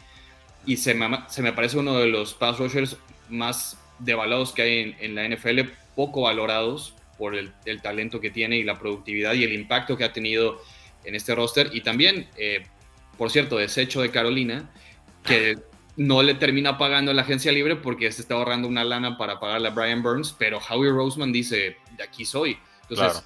y 0.67 0.77
se, 0.77 0.93
me, 0.93 1.23
se 1.27 1.41
me 1.41 1.53
parece 1.53 1.79
uno 1.79 1.97
de 1.97 2.07
los 2.07 2.35
pass 2.35 2.59
rushers 2.59 2.97
más 3.29 3.79
devalados 3.97 4.51
que 4.51 4.61
hay 4.61 4.95
en, 4.99 5.15
la 5.15 5.27
NFL, 5.27 5.61
poco 5.95 6.21
valorados 6.21 6.93
por 7.17 7.33
el, 7.33 7.51
el, 7.65 7.81
talento 7.81 8.19
que 8.19 8.29
tiene 8.29 8.57
y 8.57 8.63
la 8.63 8.77
productividad 8.77 9.33
y 9.33 9.43
el 9.43 9.53
impacto 9.53 9.97
que 9.97 10.03
ha 10.03 10.13
tenido 10.13 10.61
en 11.03 11.15
este 11.15 11.33
roster. 11.33 11.71
Y 11.73 11.81
también 11.81 12.27
por 13.17 13.31
cierto, 13.31 13.57
desecho 13.57 14.01
de 14.01 14.11
Carolina, 14.11 14.69
que 15.23 15.57
no 15.95 16.21
le 16.21 16.35
termina 16.35 16.77
pagando 16.77 17.11
la 17.13 17.23
agencia 17.23 17.51
libre 17.51 17.75
porque 17.75 18.11
se 18.11 18.21
está 18.21 18.35
ahorrando 18.35 18.67
una 18.67 18.83
lana 18.83 19.17
para 19.17 19.39
pagarle 19.39 19.69
a 19.69 19.71
Brian 19.71 20.03
Burns, 20.03 20.35
pero 20.37 20.59
Howie 20.59 20.91
Roseman 20.91 21.31
dice, 21.31 21.77
de 21.97 22.03
aquí 22.03 22.23
soy. 22.23 22.57
Entonces, 22.87 23.23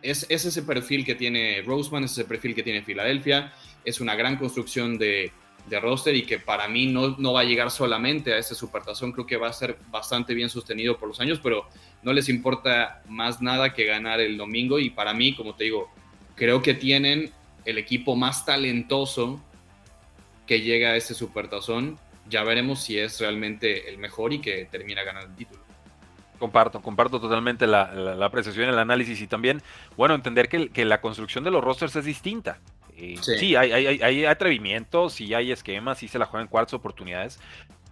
es, 0.00 0.26
ese 0.28 0.62
perfil 0.62 1.04
que 1.04 1.14
tiene 1.14 1.62
Roseman, 1.62 2.04
es 2.04 2.12
ese 2.12 2.24
perfil 2.24 2.54
que 2.54 2.62
tiene 2.62 2.82
Filadelfia, 2.82 3.52
es 3.84 4.00
una 4.00 4.14
gran 4.14 4.36
construcción 4.36 4.96
de, 4.96 5.30
de 5.66 5.80
roster 5.80 6.14
y 6.14 6.22
que 6.22 6.38
para 6.38 6.68
mí 6.68 6.86
no, 6.86 7.16
no 7.18 7.32
va 7.32 7.40
a 7.40 7.44
llegar 7.44 7.70
solamente 7.70 8.32
a 8.34 8.38
ese 8.38 8.54
supertazón, 8.54 9.12
creo 9.12 9.26
que 9.26 9.36
va 9.36 9.48
a 9.48 9.52
ser 9.52 9.78
bastante 9.90 10.34
bien 10.34 10.48
sostenido 10.48 10.98
por 10.98 11.08
los 11.08 11.20
años, 11.20 11.40
pero 11.42 11.66
no 12.02 12.12
les 12.12 12.28
importa 12.28 13.02
más 13.08 13.40
nada 13.40 13.72
que 13.72 13.84
ganar 13.84 14.20
el 14.20 14.36
domingo 14.36 14.78
y 14.78 14.90
para 14.90 15.14
mí, 15.14 15.34
como 15.34 15.54
te 15.54 15.64
digo, 15.64 15.90
creo 16.34 16.62
que 16.62 16.74
tienen 16.74 17.32
el 17.64 17.78
equipo 17.78 18.16
más 18.16 18.44
talentoso 18.44 19.40
que 20.46 20.60
llega 20.60 20.90
a 20.90 20.96
este 20.96 21.14
supertazón. 21.14 21.98
Ya 22.28 22.42
veremos 22.42 22.82
si 22.82 22.98
es 22.98 23.20
realmente 23.20 23.88
el 23.88 23.98
mejor 23.98 24.32
y 24.32 24.40
que 24.40 24.66
termina 24.66 25.02
ganando 25.02 25.30
el 25.30 25.36
título. 25.36 25.60
Comparto, 26.38 26.82
comparto 26.82 27.20
totalmente 27.20 27.66
la, 27.66 27.92
la, 27.94 28.26
apreciación, 28.26 28.68
el 28.68 28.78
análisis 28.78 29.20
y 29.20 29.26
también, 29.26 29.62
bueno, 29.96 30.14
entender 30.14 30.48
que, 30.48 30.84
la 30.84 31.00
construcción 31.00 31.44
de 31.44 31.50
los 31.50 31.62
rosters 31.62 31.96
es 31.96 32.04
distinta. 32.04 32.58
Eh, 32.96 33.16
sí, 33.20 33.56
hay, 33.56 33.72
hay, 33.72 34.00
hay, 34.00 34.24
atrevimiento, 34.24 35.10
sí 35.10 35.34
hay 35.34 35.50
esquemas, 35.50 35.98
sí 35.98 36.08
se 36.08 36.18
la 36.18 36.26
juegan 36.26 36.48
cuartas 36.48 36.74
oportunidades, 36.74 37.40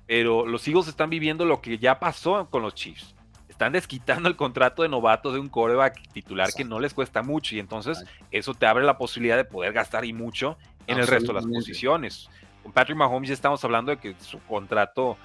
pero 0.06 0.46
los 0.46 0.66
Eagles 0.68 0.88
están 0.88 1.10
viviendo 1.10 1.44
lo 1.44 1.60
que 1.60 1.78
ya 1.78 1.98
pasó 1.98 2.48
con 2.50 2.62
los 2.62 2.74
Chiefs 2.74 3.14
están 3.62 3.72
desquitando 3.74 4.28
el 4.28 4.34
contrato 4.34 4.82
de 4.82 4.88
novato 4.88 5.32
de 5.32 5.38
un 5.38 5.48
coreback 5.48 6.08
titular 6.12 6.48
que 6.52 6.64
no 6.64 6.80
les 6.80 6.92
cuesta 6.92 7.22
mucho 7.22 7.54
y 7.54 7.60
entonces 7.60 8.04
eso 8.32 8.54
te 8.54 8.66
abre 8.66 8.84
la 8.84 8.98
posibilidad 8.98 9.36
de 9.36 9.44
poder 9.44 9.72
gastar 9.72 10.04
y 10.04 10.12
mucho 10.12 10.56
en 10.88 10.98
el 10.98 11.06
resto 11.06 11.28
de 11.28 11.34
las 11.34 11.46
posiciones. 11.46 12.28
Con 12.64 12.72
Patrick 12.72 12.96
Mahomes 12.96 13.28
ya 13.28 13.34
estamos 13.34 13.62
hablando 13.64 13.92
de 13.92 13.98
que 13.98 14.16
su 14.18 14.40
contrato, 14.40 15.16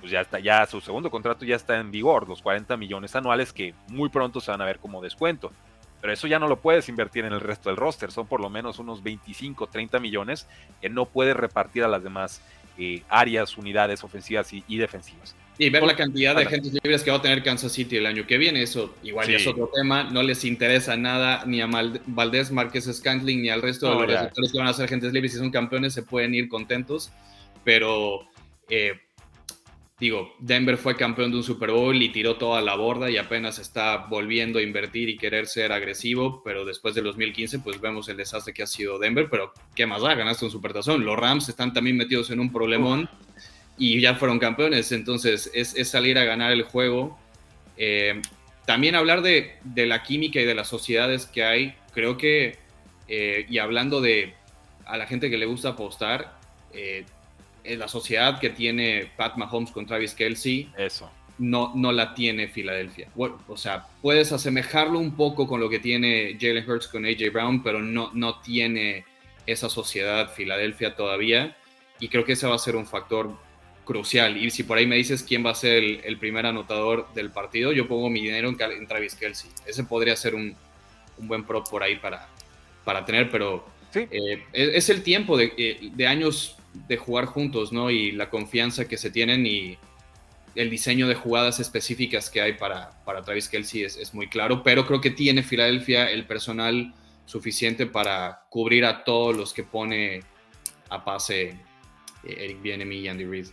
pues 0.00 0.10
ya 0.10 0.22
está, 0.22 0.40
ya 0.40 0.66
su 0.66 0.80
segundo 0.80 1.08
contrato 1.08 1.44
ya 1.44 1.54
está 1.54 1.78
en 1.78 1.92
vigor, 1.92 2.28
los 2.28 2.42
40 2.42 2.76
millones 2.76 3.14
anuales 3.14 3.52
que 3.52 3.74
muy 3.86 4.08
pronto 4.08 4.40
se 4.40 4.50
van 4.50 4.60
a 4.60 4.64
ver 4.64 4.80
como 4.80 5.00
descuento. 5.00 5.52
Pero 6.04 6.12
eso 6.12 6.26
ya 6.26 6.38
no 6.38 6.48
lo 6.48 6.60
puedes 6.60 6.90
invertir 6.90 7.24
en 7.24 7.32
el 7.32 7.40
resto 7.40 7.70
del 7.70 7.78
roster, 7.78 8.12
son 8.12 8.26
por 8.26 8.38
lo 8.38 8.50
menos 8.50 8.78
unos 8.78 9.02
25, 9.02 9.68
30 9.68 10.00
millones 10.00 10.46
que 10.82 10.90
no 10.90 11.06
puedes 11.06 11.34
repartir 11.34 11.82
a 11.82 11.88
las 11.88 12.04
demás 12.04 12.42
eh, 12.76 13.00
áreas, 13.08 13.56
unidades 13.56 14.04
ofensivas 14.04 14.52
y, 14.52 14.76
defensivas. 14.76 15.34
Y 15.56 15.70
ver 15.70 15.82
la 15.82 15.96
cantidad 15.96 16.36
de 16.36 16.42
agentes 16.42 16.74
libres 16.74 17.02
que 17.02 17.10
va 17.10 17.16
a 17.16 17.22
tener 17.22 17.42
Kansas 17.42 17.72
City 17.72 17.96
el 17.96 18.04
año 18.04 18.26
que 18.26 18.36
viene, 18.36 18.60
eso 18.60 18.94
igual 19.02 19.28
ya 19.28 19.36
es 19.36 19.46
otro 19.46 19.70
tema. 19.74 20.04
No 20.04 20.22
les 20.22 20.44
interesa 20.44 20.94
nada 20.94 21.42
ni 21.46 21.62
a 21.62 21.68
Valdés, 22.04 22.52
Márquez 22.52 22.84
Scantling, 22.84 23.40
ni 23.40 23.48
al 23.48 23.62
resto 23.62 23.88
de 23.88 23.94
los 23.94 24.06
receptores 24.06 24.52
que 24.52 24.58
van 24.58 24.66
a 24.66 24.74
ser 24.74 24.84
agentes 24.84 25.10
libres. 25.10 25.32
Si 25.32 25.38
son 25.38 25.50
campeones, 25.50 25.94
se 25.94 26.02
pueden 26.02 26.34
ir 26.34 26.50
contentos. 26.50 27.12
Pero 27.64 28.28
eh, 28.68 29.00
digo, 30.04 30.34
Denver 30.38 30.76
fue 30.76 30.96
campeón 30.96 31.30
de 31.30 31.38
un 31.38 31.42
Super 31.42 31.70
Bowl 31.70 31.96
y 32.02 32.10
tiró 32.10 32.36
toda 32.36 32.60
la 32.60 32.74
borda 32.74 33.10
y 33.10 33.16
apenas 33.16 33.58
está 33.58 33.96
volviendo 33.96 34.58
a 34.58 34.62
invertir 34.62 35.08
y 35.08 35.16
querer 35.16 35.46
ser 35.46 35.72
agresivo, 35.72 36.42
pero 36.44 36.66
después 36.66 36.94
del 36.94 37.04
2015 37.04 37.60
pues 37.60 37.80
vemos 37.80 38.06
el 38.10 38.18
desastre 38.18 38.52
que 38.52 38.62
ha 38.62 38.66
sido 38.66 38.98
Denver, 38.98 39.28
pero 39.30 39.54
¿qué 39.74 39.86
más 39.86 40.02
da? 40.02 40.14
Ganaste 40.14 40.44
un 40.44 40.50
Supertazón. 40.50 41.06
Los 41.06 41.18
Rams 41.18 41.48
están 41.48 41.72
también 41.72 41.96
metidos 41.96 42.30
en 42.30 42.38
un 42.38 42.52
problemón 42.52 43.08
y 43.78 43.98
ya 43.98 44.14
fueron 44.14 44.38
campeones, 44.38 44.92
entonces 44.92 45.50
es, 45.54 45.72
salir 45.88 46.18
a 46.18 46.24
ganar 46.24 46.52
el 46.52 46.64
juego. 46.64 47.18
Eh, 47.78 48.20
también 48.66 48.96
hablar 48.96 49.22
de, 49.22 49.56
la 49.74 50.02
química 50.02 50.38
y 50.38 50.44
de 50.44 50.54
las 50.54 50.68
sociedades 50.68 51.24
que 51.24 51.44
hay, 51.44 51.76
creo 51.94 52.18
que, 52.18 52.58
eh, 53.08 53.46
y 53.48 53.56
hablando 53.56 54.02
de 54.02 54.34
a 54.84 54.98
la 54.98 55.06
gente 55.06 55.30
que 55.30 55.38
le 55.38 55.46
gusta 55.46 55.70
apostar, 55.70 56.38
eh, 56.74 57.06
la 57.64 57.88
sociedad 57.88 58.38
que 58.38 58.50
tiene 58.50 59.10
Pat 59.16 59.36
Mahomes 59.36 59.70
con 59.70 59.86
Travis 59.86 60.14
Kelsey, 60.14 60.70
eso. 60.76 61.10
No, 61.38 61.72
no 61.74 61.90
la 61.90 62.14
tiene 62.14 62.46
Filadelfia. 62.46 63.08
o 63.16 63.56
sea, 63.56 63.86
puedes 64.00 64.30
asemejarlo 64.30 64.98
un 64.98 65.16
poco 65.16 65.48
con 65.48 65.60
lo 65.60 65.68
que 65.68 65.80
tiene 65.80 66.36
Jalen 66.40 66.68
Hurts 66.68 66.86
con 66.86 67.04
AJ 67.04 67.32
Brown, 67.32 67.62
pero 67.62 67.80
no, 67.80 68.10
no 68.14 68.40
tiene 68.40 69.04
esa 69.46 69.68
sociedad 69.68 70.32
Filadelfia 70.32 70.94
todavía. 70.94 71.56
Y 71.98 72.08
creo 72.08 72.24
que 72.24 72.32
ese 72.32 72.46
va 72.46 72.54
a 72.54 72.58
ser 72.58 72.76
un 72.76 72.86
factor 72.86 73.34
crucial. 73.84 74.36
Y 74.36 74.50
si 74.50 74.62
por 74.62 74.78
ahí 74.78 74.86
me 74.86 74.96
dices 74.96 75.22
quién 75.22 75.44
va 75.44 75.50
a 75.50 75.54
ser 75.54 75.82
el, 75.82 76.18
primer 76.18 76.46
anotador 76.46 77.12
del 77.14 77.30
partido, 77.30 77.72
yo 77.72 77.86
pongo 77.88 78.10
mi 78.10 78.20
dinero 78.20 78.48
en, 78.48 78.86
Travis 78.86 79.14
Kelsey. 79.14 79.50
Ese 79.66 79.84
podría 79.84 80.16
ser 80.16 80.34
un, 80.34 80.56
buen 81.18 81.44
prop 81.44 81.68
por 81.68 81.82
ahí 81.82 81.96
para, 81.96 82.28
para 82.84 83.04
tener, 83.04 83.30
pero 83.30 83.64
eh, 83.94 84.42
es, 84.52 84.88
el 84.88 85.02
tiempo 85.02 85.36
de, 85.36 85.52
eh, 85.56 85.90
de 85.92 86.06
años 86.06 86.56
de 86.88 86.96
jugar 86.96 87.26
juntos, 87.26 87.72
¿no? 87.72 87.90
Y 87.90 88.12
la 88.12 88.30
confianza 88.30 88.86
que 88.86 88.96
se 88.96 89.10
tienen 89.10 89.46
y 89.46 89.78
el 90.54 90.70
diseño 90.70 91.08
de 91.08 91.14
jugadas 91.14 91.60
específicas 91.60 92.30
que 92.30 92.40
hay 92.40 92.54
para, 92.54 92.90
para 93.04 93.22
Travis 93.22 93.48
Kelsey 93.48 93.84
es, 93.84 93.96
es 93.96 94.14
muy 94.14 94.28
claro, 94.28 94.62
pero 94.62 94.86
creo 94.86 95.00
que 95.00 95.10
tiene 95.10 95.42
Filadelfia 95.42 96.10
el 96.10 96.26
personal 96.26 96.94
suficiente 97.26 97.86
para 97.86 98.44
cubrir 98.50 98.84
a 98.84 99.04
todos 99.04 99.36
los 99.36 99.52
que 99.52 99.64
pone 99.64 100.22
a 100.90 101.04
pase 101.04 101.42
eh, 101.42 101.56
Eric 102.24 102.62
Bienemy 102.62 102.96
y 102.96 103.08
Andy 103.08 103.24
Reid. 103.24 103.46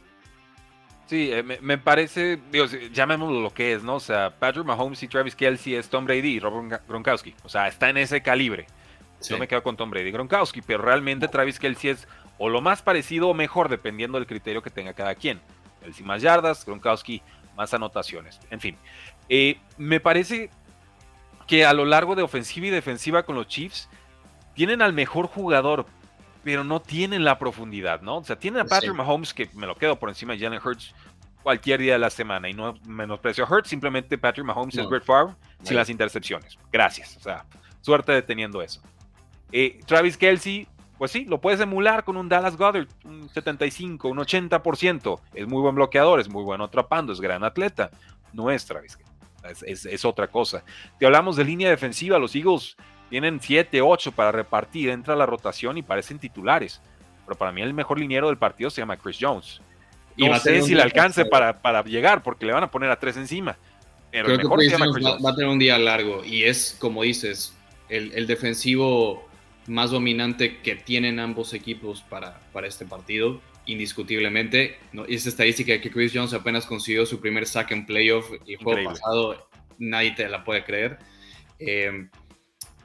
Sí, 1.07 1.29
eh, 1.31 1.43
me, 1.43 1.77
parece, 1.77 2.39
digo, 2.51 2.65
llamémoslo 2.93 3.41
lo 3.41 3.53
que 3.53 3.73
es, 3.73 3.83
¿no? 3.83 3.95
O 3.95 3.99
sea, 3.99 4.29
Patrick 4.37 4.65
Mahomes 4.65 5.03
y 5.03 5.07
Travis 5.09 5.35
Kelsey 5.35 5.75
es 5.75 5.89
Tom 5.89 6.05
Brady 6.05 6.35
y 6.35 6.39
Robert 6.39 6.87
Gronkowski. 6.87 7.35
O 7.43 7.49
sea, 7.49 7.67
está 7.67 7.89
en 7.89 7.97
ese 7.97 8.21
calibre. 8.21 8.65
Yo 9.27 9.37
me 9.37 9.47
quedo 9.47 9.61
con 9.61 9.77
Tom 9.77 9.91
Brady 9.91 10.07
y 10.07 10.11
Gronkowski, 10.11 10.61
pero 10.61 10.81
realmente 10.81 11.27
Travis 11.27 11.59
Kelsey 11.59 11.91
es 11.91 12.07
o 12.43 12.49
lo 12.49 12.59
más 12.59 12.81
parecido 12.81 13.29
o 13.29 13.35
mejor, 13.35 13.69
dependiendo 13.69 14.17
del 14.17 14.25
criterio 14.25 14.63
que 14.63 14.71
tenga 14.71 14.93
cada 14.93 15.13
quien. 15.13 15.39
El 15.83 15.93
más 16.03 16.23
yardas, 16.23 16.65
Gronkowski 16.65 17.21
más 17.55 17.71
anotaciones. 17.75 18.39
En 18.49 18.59
fin, 18.59 18.77
eh, 19.29 19.59
me 19.77 19.99
parece 19.99 20.49
que 21.45 21.65
a 21.65 21.73
lo 21.73 21.85
largo 21.85 22.15
de 22.15 22.23
ofensiva 22.23 22.65
y 22.65 22.71
defensiva 22.71 23.21
con 23.21 23.35
los 23.35 23.47
Chiefs 23.47 23.89
tienen 24.55 24.81
al 24.81 24.91
mejor 24.91 25.27
jugador, 25.27 25.85
pero 26.43 26.63
no 26.63 26.81
tienen 26.81 27.23
la 27.23 27.37
profundidad, 27.37 28.01
¿no? 28.01 28.17
O 28.17 28.23
sea, 28.23 28.39
tienen 28.39 28.61
a 28.61 28.65
Patrick 28.65 28.95
Mahomes, 28.95 29.35
que 29.35 29.47
me 29.53 29.67
lo 29.67 29.75
quedo 29.75 29.99
por 29.99 30.09
encima 30.09 30.33
de 30.33 30.39
Jalen 30.39 30.61
Hurts 30.65 30.95
cualquier 31.43 31.79
día 31.79 31.93
de 31.93 31.99
la 31.99 32.09
semana 32.09 32.49
y 32.49 32.55
no 32.55 32.73
menosprecio 32.87 33.45
a 33.45 33.51
Hurts, 33.51 33.69
simplemente 33.69 34.17
Patrick 34.17 34.47
Mahomes 34.47 34.75
es 34.75 34.89
Brett 34.89 35.03
Favre 35.03 35.35
sin 35.61 35.77
las 35.77 35.89
intercepciones. 35.89 36.57
Gracias, 36.71 37.17
o 37.17 37.19
sea, 37.19 37.45
suerte 37.81 38.13
de 38.13 38.23
teniendo 38.23 38.63
eso. 38.63 38.81
Eh, 39.51 39.79
Travis 39.85 40.17
Kelsey 40.17 40.67
pues 41.01 41.09
sí, 41.09 41.25
lo 41.25 41.41
puedes 41.41 41.59
emular 41.59 42.03
con 42.03 42.15
un 42.15 42.29
Dallas 42.29 42.55
Goddard, 42.55 42.87
un 43.05 43.27
75, 43.27 44.07
un 44.07 44.19
80%. 44.19 45.19
Es 45.33 45.47
muy 45.47 45.59
buen 45.59 45.73
bloqueador, 45.73 46.19
es 46.19 46.29
muy 46.29 46.43
bueno 46.43 46.65
atrapando, 46.65 47.11
es 47.11 47.19
gran 47.19 47.43
atleta. 47.43 47.89
No 48.33 48.51
es 48.51 48.67
Travis 48.67 48.99
es, 49.65 49.87
es, 49.87 50.05
otra 50.05 50.27
cosa. 50.27 50.63
Te 50.99 51.07
hablamos 51.07 51.37
de 51.37 51.43
línea 51.43 51.71
defensiva, 51.71 52.19
los 52.19 52.35
Eagles 52.35 52.77
tienen 53.09 53.39
7, 53.41 53.81
8 53.81 54.11
para 54.11 54.31
repartir, 54.31 54.89
entra 54.89 55.15
la 55.15 55.25
rotación 55.25 55.75
y 55.79 55.81
parecen 55.81 56.19
titulares. 56.19 56.79
Pero 57.25 57.35
para 57.35 57.51
mí 57.51 57.63
el 57.63 57.73
mejor 57.73 57.99
liniero 57.99 58.27
del 58.27 58.37
partido 58.37 58.69
se 58.69 58.83
llama 58.83 58.95
Chris 58.97 59.17
Jones. 59.19 59.59
No 60.17 60.37
sé 60.37 60.61
si 60.61 60.75
le 60.75 60.83
alcance 60.83 61.25
para, 61.25 61.63
para, 61.63 61.83
llegar, 61.83 62.21
porque 62.21 62.45
le 62.45 62.53
van 62.53 62.65
a 62.65 62.69
poner 62.69 62.91
a 62.91 62.99
tres 62.99 63.17
encima. 63.17 63.57
Pero 64.11 64.27
el 64.27 64.37
mejor 64.37 64.61
se 64.61 64.69
llama 64.69 64.85
Chris 64.93 65.07
Jones. 65.07 65.25
Va, 65.25 65.31
a 65.31 65.35
tener 65.35 65.49
un 65.49 65.57
día 65.57 65.79
largo 65.79 66.23
y 66.23 66.43
es, 66.43 66.77
como 66.79 67.01
dices, 67.01 67.55
el, 67.89 68.11
el 68.13 68.27
defensivo 68.27 69.30
más 69.71 69.91
dominante 69.91 70.57
que 70.57 70.75
tienen 70.75 71.17
ambos 71.19 71.53
equipos 71.53 72.01
para, 72.01 72.41
para 72.51 72.67
este 72.67 72.85
partido, 72.85 73.39
indiscutiblemente. 73.65 74.77
¿no? 74.91 75.05
Esa 75.05 75.29
estadística 75.29 75.71
de 75.71 75.79
que 75.79 75.89
Chris 75.89 76.11
Jones 76.13 76.33
apenas 76.33 76.65
consiguió 76.65 77.05
su 77.05 77.21
primer 77.21 77.47
sack 77.47 77.71
en 77.71 77.85
playoff 77.85 78.29
y 78.45 78.55
juego 78.55 78.83
pasado, 78.83 79.47
nadie 79.79 80.11
te 80.11 80.27
la 80.27 80.43
puede 80.43 80.65
creer. 80.65 80.99
Em, 81.57 82.09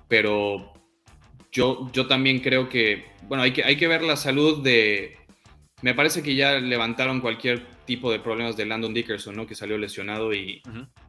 pero 0.06 0.74
yo, 1.50 1.90
yo 1.92 2.06
también 2.06 2.38
creo 2.38 2.68
que, 2.68 3.06
bueno, 3.22 3.42
hay 3.42 3.52
que, 3.52 3.64
hay 3.64 3.76
que 3.76 3.88
ver 3.88 4.02
la 4.02 4.16
salud 4.16 4.62
de... 4.62 5.16
Me 5.82 5.92
parece 5.92 6.22
que 6.22 6.36
ya 6.36 6.52
levantaron 6.60 7.20
cualquier 7.20 7.66
tipo 7.84 8.12
de 8.12 8.20
problemas 8.20 8.56
de 8.56 8.64
Landon 8.64 8.94
Dickerson, 8.94 9.34
¿no? 9.34 9.46
Que 9.46 9.56
salió 9.56 9.76
lesionado 9.76 10.32
y 10.32 10.62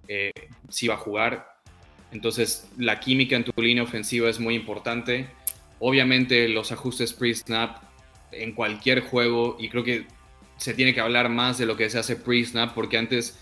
eh, 0.07 0.31
si 0.69 0.87
va 0.87 0.95
a 0.95 0.97
jugar. 0.97 1.47
Entonces, 2.11 2.67
la 2.77 2.99
química 2.99 3.35
en 3.35 3.43
tu 3.43 3.61
línea 3.61 3.83
ofensiva 3.83 4.27
es 4.27 4.39
muy 4.39 4.55
importante. 4.55 5.27
Obviamente 5.79 6.47
los 6.47 6.71
ajustes 6.71 7.13
pre-snap 7.13 7.77
en 8.31 8.53
cualquier 8.53 9.01
juego 9.01 9.57
y 9.59 9.69
creo 9.69 9.83
que 9.83 10.07
se 10.57 10.73
tiene 10.73 10.93
que 10.93 11.01
hablar 11.01 11.29
más 11.29 11.57
de 11.57 11.65
lo 11.65 11.77
que 11.77 11.89
se 11.89 11.99
hace 11.99 12.15
pre-snap 12.15 12.73
porque 12.73 12.97
antes 12.97 13.37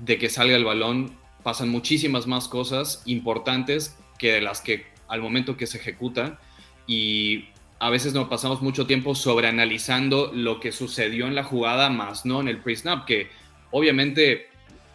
de 0.00 0.18
que 0.18 0.28
salga 0.28 0.56
el 0.56 0.64
balón 0.64 1.16
pasan 1.42 1.68
muchísimas 1.68 2.26
más 2.26 2.48
cosas 2.48 3.02
importantes 3.06 3.96
que 4.18 4.32
de 4.32 4.40
las 4.40 4.60
que 4.60 4.86
al 5.08 5.20
momento 5.20 5.56
que 5.56 5.66
se 5.66 5.78
ejecuta 5.78 6.38
y 6.86 7.46
a 7.78 7.90
veces 7.90 8.14
nos 8.14 8.28
pasamos 8.28 8.62
mucho 8.62 8.86
tiempo 8.86 9.14
sobreanalizando 9.14 10.32
lo 10.32 10.60
que 10.60 10.72
sucedió 10.72 11.26
en 11.26 11.34
la 11.34 11.44
jugada 11.44 11.88
más 11.88 12.26
no 12.26 12.40
en 12.40 12.48
el 12.48 12.58
pre-snap 12.58 13.04
que 13.06 13.28
obviamente 13.70 14.48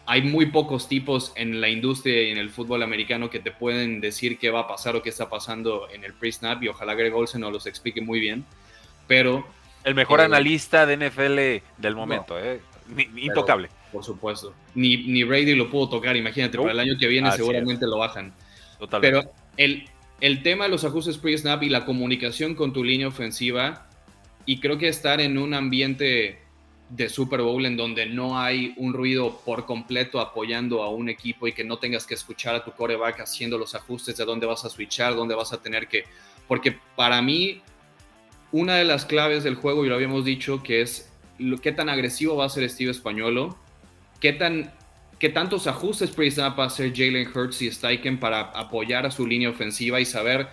hay 0.06 0.22
muy 0.22 0.46
pocos 0.46 0.88
tipos 0.88 1.32
en 1.36 1.60
la 1.60 1.68
industria 1.68 2.22
y 2.22 2.30
en 2.30 2.38
el 2.38 2.50
fútbol 2.50 2.82
americano 2.82 3.30
que 3.30 3.38
te 3.38 3.52
pueden 3.52 4.00
decir 4.00 4.38
qué 4.38 4.50
va 4.50 4.60
a 4.60 4.68
pasar 4.68 4.96
o 4.96 5.02
qué 5.02 5.10
está 5.10 5.28
pasando 5.28 5.88
en 5.92 6.04
el 6.04 6.12
pre-snap 6.12 6.62
y 6.62 6.68
ojalá 6.68 6.94
Greg 6.94 7.14
Olsen 7.14 7.40
nos 7.40 7.52
los 7.52 7.66
explique 7.66 8.00
muy 8.00 8.20
bien. 8.20 8.44
Pero... 9.06 9.46
El 9.84 9.94
mejor 9.94 10.20
eh, 10.20 10.24
analista 10.24 10.86
de 10.86 10.96
NFL 10.96 11.80
del 11.80 11.94
momento, 11.94 12.38
eh, 12.38 12.60
intocable. 13.16 13.68
por 13.92 14.04
supuesto. 14.04 14.54
Ni, 14.74 14.96
ni 14.96 15.24
Brady 15.24 15.54
lo 15.54 15.70
pudo 15.70 15.88
tocar, 15.88 16.16
imagínate, 16.16 16.58
para 16.58 16.72
el 16.72 16.80
año 16.80 16.98
que 16.98 17.06
viene 17.06 17.30
seguramente 17.32 17.86
lo 17.86 17.98
bajan. 17.98 18.32
Totalmente. 18.78 19.20
Pero 19.20 19.32
el, 19.56 19.88
el 20.20 20.42
tema 20.42 20.64
de 20.64 20.70
los 20.70 20.84
ajustes 20.84 21.18
pre-snap 21.18 21.62
y 21.62 21.68
la 21.68 21.84
comunicación 21.84 22.54
con 22.54 22.72
tu 22.72 22.82
línea 22.82 23.08
ofensiva 23.08 23.86
y 24.46 24.58
creo 24.58 24.78
que 24.78 24.88
estar 24.88 25.20
en 25.20 25.38
un 25.38 25.54
ambiente 25.54 26.41
de 26.92 27.08
Super 27.08 27.40
Bowl 27.40 27.64
en 27.64 27.74
donde 27.74 28.04
no 28.04 28.38
hay 28.38 28.74
un 28.76 28.92
ruido 28.92 29.40
por 29.46 29.64
completo 29.64 30.20
apoyando 30.20 30.82
a 30.82 30.90
un 30.90 31.08
equipo 31.08 31.48
y 31.48 31.52
que 31.52 31.64
no 31.64 31.78
tengas 31.78 32.06
que 32.06 32.12
escuchar 32.12 32.54
a 32.54 32.64
tu 32.64 32.72
coreback 32.72 33.20
haciendo 33.20 33.56
los 33.56 33.74
ajustes 33.74 34.18
de 34.18 34.26
dónde 34.26 34.44
vas 34.44 34.66
a 34.66 34.68
switchar, 34.68 35.14
dónde 35.14 35.34
vas 35.34 35.54
a 35.54 35.62
tener 35.62 35.88
que... 35.88 36.04
Porque 36.46 36.76
para 36.94 37.22
mí, 37.22 37.62
una 38.50 38.76
de 38.76 38.84
las 38.84 39.06
claves 39.06 39.42
del 39.42 39.54
juego, 39.54 39.86
y 39.86 39.88
lo 39.88 39.94
habíamos 39.94 40.26
dicho, 40.26 40.62
que 40.62 40.82
es 40.82 41.10
qué 41.62 41.72
tan 41.72 41.88
agresivo 41.88 42.36
va 42.36 42.44
a 42.44 42.50
ser 42.50 42.68
Steve 42.68 42.90
Españolo, 42.90 43.56
qué, 44.20 44.34
tan, 44.34 44.70
qué 45.18 45.30
tantos 45.30 45.66
ajustes 45.66 46.10
pre-snap 46.10 46.58
va 46.58 46.64
hacer 46.64 46.92
Jalen 46.94 47.26
Hurts 47.26 47.62
y 47.62 47.70
Steichen 47.70 48.20
para 48.20 48.40
apoyar 48.50 49.06
a 49.06 49.10
su 49.10 49.26
línea 49.26 49.48
ofensiva 49.48 49.98
y 49.98 50.04
saber, 50.04 50.46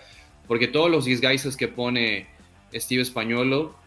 porque 0.48 0.68
todos 0.68 0.90
los 0.90 1.04
disguises 1.04 1.54
que 1.54 1.68
pone 1.68 2.28
Steve 2.72 3.02
Españolo 3.02 3.78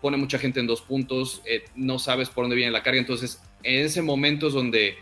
pone 0.00 0.16
mucha 0.16 0.38
gente 0.38 0.60
en 0.60 0.66
dos 0.66 0.82
puntos, 0.82 1.42
eh, 1.44 1.64
no 1.74 1.98
sabes 1.98 2.28
por 2.28 2.44
dónde 2.44 2.56
viene 2.56 2.70
la 2.70 2.82
carga, 2.82 3.00
entonces 3.00 3.40
en 3.62 3.84
ese 3.84 4.02
momento 4.02 4.48
es 4.48 4.54
donde 4.54 4.96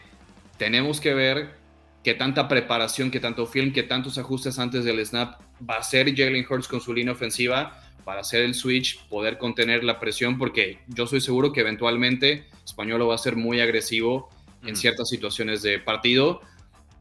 tenemos 0.56 1.00
que 1.00 1.14
ver 1.14 1.54
qué 2.02 2.14
tanta 2.14 2.48
preparación, 2.48 3.10
qué 3.10 3.20
tanto 3.20 3.46
film, 3.46 3.72
qué 3.72 3.82
tantos 3.82 4.18
ajustes 4.18 4.58
antes 4.58 4.84
del 4.84 5.04
snap 5.04 5.40
va 5.68 5.74
a 5.74 5.78
hacer 5.78 6.14
Jalen 6.14 6.46
Hurts 6.48 6.68
con 6.68 6.80
su 6.80 6.92
línea 6.92 7.12
ofensiva 7.12 7.80
para 8.04 8.20
hacer 8.20 8.42
el 8.42 8.54
switch, 8.54 9.06
poder 9.08 9.38
contener 9.38 9.84
la 9.84 10.00
presión, 10.00 10.38
porque 10.38 10.78
yo 10.88 11.06
soy 11.06 11.20
seguro 11.20 11.52
que 11.52 11.60
eventualmente 11.60 12.46
Español 12.64 13.08
va 13.08 13.14
a 13.14 13.18
ser 13.18 13.36
muy 13.36 13.60
agresivo 13.60 14.30
en 14.64 14.74
ciertas 14.74 15.08
situaciones 15.08 15.62
de 15.62 15.78
partido 15.78 16.40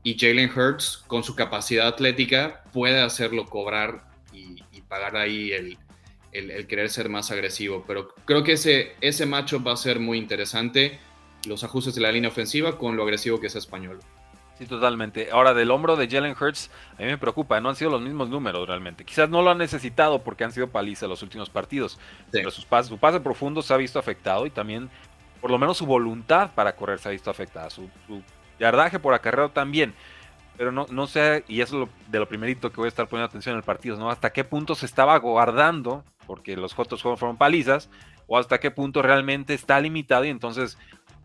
y 0.04 0.17
Jalen 0.17 0.52
Hurts 0.52 1.04
con 1.08 1.23
su 1.23 1.36
capacidad 1.36 1.88
atlética 1.88 2.63
puede 2.71 3.02
hacerlo 3.02 3.45
cobrar 3.45 4.06
y 4.32 4.82
pagar 4.88 5.17
ahí 5.17 5.52
el, 5.52 5.78
el, 6.38 6.67
querer 6.67 6.89
ser 6.89 7.10
más 7.10 7.32
agresivo. 7.32 7.84
Pero 7.88 8.10
creo 8.26 8.43
que 8.43 8.54
ese, 8.54 8.95
ese 9.02 9.26
matchup 9.26 9.65
va 9.65 9.73
a 9.73 9.78
ser 9.78 10.00
muy 10.00 10.17
interesante, 10.17 11.00
los 11.45 11.63
ajustes 11.63 11.95
de 11.95 12.02
la 12.02 12.12
línea 12.12 12.30
ofensiva 12.30 12.78
con 12.78 12.95
lo 12.95 13.04
agresivo 13.04 13.39
que 13.39 13.47
es 13.47 13.56
español. 13.56 14.00
Sí, 14.58 14.65
totalmente. 14.65 15.30
Ahora, 15.32 15.54
del 15.54 15.69
hombro 15.69 15.95
de 15.95 16.08
Jalen 16.08 16.36
Hurts, 16.39 16.71
a 16.97 17.02
mí 17.02 17.08
me 17.08 17.17
preocupa, 17.19 17.62
no 17.62 17.69
han 17.69 17.76
sido 17.76 17.91
los 17.91 18.02
mismos 18.02 18.30
números 18.30 18.67
realmente. 18.67 19.06
Quizás 19.06 19.30
no 19.30 19.43
lo 19.43 19.52
han 19.52 19.60
necesitado 19.60 20.23
porque 20.23 20.43
han 20.43 20.52
sido 20.52 20.67
palizas 20.67 21.08
los 21.08 21.21
últimos 21.21 21.50
partidos, 21.50 22.00
pero 22.32 22.50
sus 22.50 22.65
su 22.88 22.97
pase 22.97 23.19
profundo 23.19 23.62
se 23.62 23.73
ha 23.73 23.78
visto 23.78 24.00
afectado 24.00 24.47
y 24.47 24.50
también, 24.50 24.89
por 25.41 25.52
lo 25.52 25.60
menos, 25.60 25.78
su 25.78 25.86
voluntad 25.86 26.52
para 26.56 26.76
correr 26.76 26.97
se 26.97 27.10
ha 27.10 27.12
visto 27.12 27.30
afectada. 27.30 27.69
Su, 27.69 27.88
yardaje 28.60 28.97
por 28.97 29.13
acarreo 29.13 29.50
también. 29.50 29.93
Pero 30.58 30.71
no, 30.71 30.88
no 30.89 31.06
sé, 31.06 31.43
y 31.47 31.62
eso 31.62 31.84
es 31.84 32.12
de 32.12 32.17
lo 32.17 32.28
primerito 32.28 32.71
que 32.71 32.78
voy 32.78 32.88
a 32.88 32.89
estar 32.89 33.08
poniendo 33.08 33.28
atención 33.28 33.54
en 33.54 33.60
el 33.60 33.63
partido, 33.63 33.95
¿no? 33.95 34.10
Hasta 34.10 34.32
qué 34.32 34.43
punto 34.43 34.73
se 34.73 34.88
estaba 34.88 35.15
guardando, 35.19 36.04
porque 36.28 36.56
los 36.56 36.74
juegos 36.74 37.02
fueron 37.02 37.38
palizas, 37.38 37.90
o 38.28 38.38
hasta 38.38 38.60
qué 38.60 38.70
punto 38.70 39.02
realmente 39.02 39.54
está 39.54 39.80
limitado 39.80 40.26
y 40.26 40.30
entonces 40.30 40.78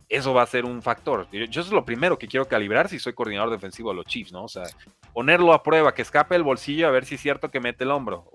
eso 0.09 0.35
va 0.35 0.43
a 0.43 0.47
ser 0.47 0.65
un 0.65 0.83
factor. 0.83 1.27
Yo, 1.33 1.43
eso 1.43 1.61
es 1.61 1.71
lo 1.71 1.85
primero 1.85 2.19
que 2.19 2.29
quiero 2.29 2.47
calibrar 2.47 2.88
si 2.88 2.99
soy 2.99 3.15
coordinador 3.15 3.51
defensivo 3.51 3.91
de 3.91 3.97
los 3.97 4.07
Chiefs, 4.07 4.31
¿no? 4.31 4.45
O 4.45 4.49
sea, 4.49 4.65
ponerlo 5.12 5.53
a 5.53 5.62
prueba, 5.62 5.95
que 5.95 6.03
escape 6.03 6.37
el 6.37 6.43
bolsillo 6.43 6.87
a 6.87 6.91
ver 6.91 7.07
si 7.07 7.15
es 7.17 7.21
cierto 7.21 7.51
que 7.51 7.61
mete 7.61 7.85
el 7.85 7.91
hombro. 7.91 8.31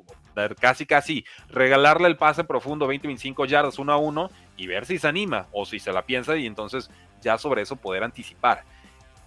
Casi, 0.60 0.86
casi, 0.86 1.26
regalarle 1.50 2.08
el 2.08 2.18
pase 2.18 2.44
profundo 2.44 2.88
20-25 2.88 3.48
yardas 3.48 3.80
uno 3.80 3.92
a 3.92 3.98
uno 3.98 4.30
y 4.56 4.68
ver 4.68 4.86
si 4.86 5.00
se 5.00 5.08
anima 5.08 5.48
o 5.52 5.66
si 5.66 5.80
se 5.80 5.92
la 5.92 6.06
piensa 6.06 6.36
y 6.38 6.46
entonces 6.46 6.92
ya 7.22 7.38
sobre 7.38 7.64
eso 7.64 7.76
poder 7.76 8.04
anticipar. 8.04 8.64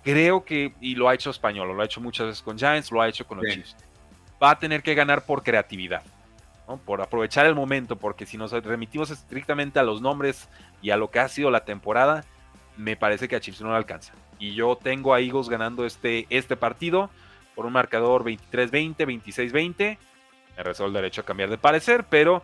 Creo 0.03 0.45
que, 0.45 0.73
y 0.81 0.95
lo 0.95 1.09
ha 1.09 1.15
hecho 1.15 1.31
Español, 1.31 1.69
lo 1.69 1.83
ha 1.83 1.85
hecho 1.85 2.01
muchas 2.01 2.27
veces 2.27 2.43
con 2.43 2.59
Giants, 2.59 2.91
lo 2.91 3.01
ha 3.01 3.09
hecho 3.09 3.27
con 3.27 3.39
los 3.39 3.47
Chiefs. 3.47 3.77
Va 4.43 4.51
a 4.51 4.59
tener 4.59 4.83
que 4.83 4.95
ganar 4.95 5.25
por 5.25 5.43
creatividad, 5.43 6.03
por 6.79 7.01
aprovechar 7.01 7.47
el 7.47 7.55
momento, 7.55 7.97
porque 7.97 8.27
si 8.27 8.37
nos 8.37 8.53
remitimos 8.53 9.11
estrictamente 9.11 9.79
a 9.79 9.83
los 9.83 10.01
nombres 10.01 10.49
y 10.83 10.91
a 10.91 10.97
lo 10.97 11.11
que 11.11 11.21
ha 11.21 11.29
sido 11.29 11.51
la 11.51 11.65
temporada, 11.65 12.25
me 12.77 12.97
parece 12.97 13.29
que 13.29 13.37
a 13.37 13.41
Chiefs 13.41 13.61
no 13.61 13.71
le 13.71 13.77
alcanza. 13.77 14.13
Y 14.39 14.55
yo 14.55 14.79
tengo 14.81 15.13
a 15.13 15.21
Eagles 15.21 15.49
ganando 15.49 15.85
este, 15.85 16.27
este 16.31 16.57
partido 16.57 17.11
por 17.55 17.67
un 17.67 17.73
marcador 17.73 18.25
23-20, 18.25 18.97
26-20. 18.97 19.99
Me 20.57 20.63
resuelvo 20.63 20.89
el 20.89 20.95
derecho 20.95 21.21
a 21.21 21.25
cambiar 21.25 21.51
de 21.51 21.59
parecer, 21.59 22.05
pero 22.09 22.43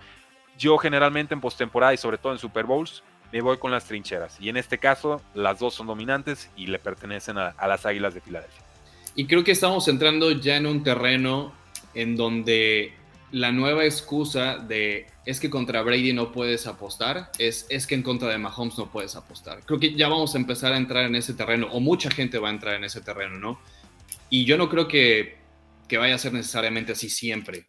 yo 0.58 0.76
generalmente 0.78 1.34
en 1.34 1.40
postemporada 1.40 1.94
y 1.94 1.96
sobre 1.96 2.18
todo 2.18 2.32
en 2.32 2.38
Super 2.38 2.66
Bowls 2.66 3.02
me 3.32 3.40
voy 3.40 3.58
con 3.58 3.70
las 3.70 3.84
trincheras. 3.84 4.38
Y 4.40 4.48
en 4.48 4.56
este 4.56 4.78
caso, 4.78 5.20
las 5.34 5.58
dos 5.58 5.74
son 5.74 5.86
dominantes 5.86 6.50
y 6.56 6.66
le 6.66 6.78
pertenecen 6.78 7.38
a, 7.38 7.48
a 7.48 7.66
las 7.66 7.86
Águilas 7.86 8.14
de 8.14 8.20
Filadelfia. 8.20 8.62
Y 9.14 9.26
creo 9.26 9.42
que 9.42 9.52
estamos 9.52 9.88
entrando 9.88 10.30
ya 10.30 10.56
en 10.56 10.66
un 10.66 10.82
terreno 10.82 11.52
en 11.94 12.16
donde 12.16 12.92
la 13.36 13.52
nueva 13.52 13.84
excusa 13.84 14.56
de 14.56 15.08
es 15.26 15.40
que 15.40 15.50
contra 15.50 15.82
Brady 15.82 16.14
no 16.14 16.32
puedes 16.32 16.66
apostar, 16.66 17.30
es, 17.38 17.66
es 17.68 17.86
que 17.86 17.94
en 17.94 18.02
contra 18.02 18.30
de 18.30 18.38
Mahomes 18.38 18.78
no 18.78 18.90
puedes 18.90 19.14
apostar. 19.14 19.60
Creo 19.66 19.78
que 19.78 19.92
ya 19.92 20.08
vamos 20.08 20.34
a 20.34 20.38
empezar 20.38 20.72
a 20.72 20.78
entrar 20.78 21.04
en 21.04 21.14
ese 21.16 21.34
terreno, 21.34 21.68
o 21.70 21.78
mucha 21.78 22.10
gente 22.10 22.38
va 22.38 22.48
a 22.48 22.52
entrar 22.52 22.76
en 22.76 22.84
ese 22.84 23.02
terreno, 23.02 23.38
¿no? 23.38 23.60
Y 24.30 24.46
yo 24.46 24.56
no 24.56 24.70
creo 24.70 24.88
que, 24.88 25.36
que 25.86 25.98
vaya 25.98 26.14
a 26.14 26.18
ser 26.18 26.32
necesariamente 26.32 26.92
así 26.92 27.10
siempre. 27.10 27.66